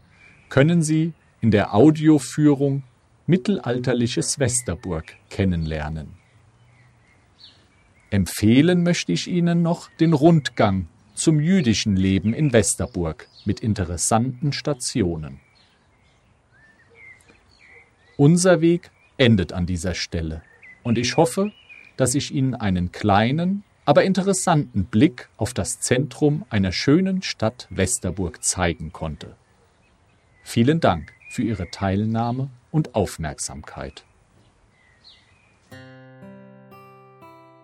können 0.49 0.83
Sie 0.83 1.13
in 1.41 1.51
der 1.51 1.75
Audioführung 1.75 2.83
mittelalterliches 3.27 4.39
Westerburg 4.39 5.17
kennenlernen. 5.31 6.09
Empfehlen 8.11 8.83
möchte 8.83 9.13
ich 9.13 9.29
Ihnen 9.29 9.63
noch 9.63 9.89
den 10.01 10.13
Rundgang 10.13 10.89
zum 11.21 11.39
jüdischen 11.39 11.97
Leben 11.97 12.33
in 12.33 12.53
Westerburg 12.53 13.29
mit 13.45 13.61
interessanten 13.61 14.53
Stationen. 14.53 15.41
Unser 18.17 18.61
Weg 18.61 18.91
endet 19.19 19.53
an 19.53 19.67
dieser 19.67 19.95
Stelle 19.95 20.43
und 20.83 20.97
ich 20.97 21.17
hoffe, 21.19 21.53
dass 21.99 22.15
ich 22.15 22.33
Ihnen 22.33 22.55
einen 22.55 22.91
kleinen, 22.91 23.65
aber 23.85 24.05
interessanten 24.05 24.85
Blick 24.87 25.29
auf 25.37 25.53
das 25.53 25.81
Zentrum 25.81 26.47
einer 26.49 26.73
schönen 26.73 27.21
Stadt 27.21 27.67
Westerburg 27.71 28.43
zeigen 28.43 28.93
konnte. 28.93 29.37
Vielen 30.43 30.81
Dank 30.81 31.13
für 31.29 31.43
Ihre 31.43 31.71
Teilnahme 31.71 32.49
und 32.71 32.95
Aufmerksamkeit. 32.95 34.05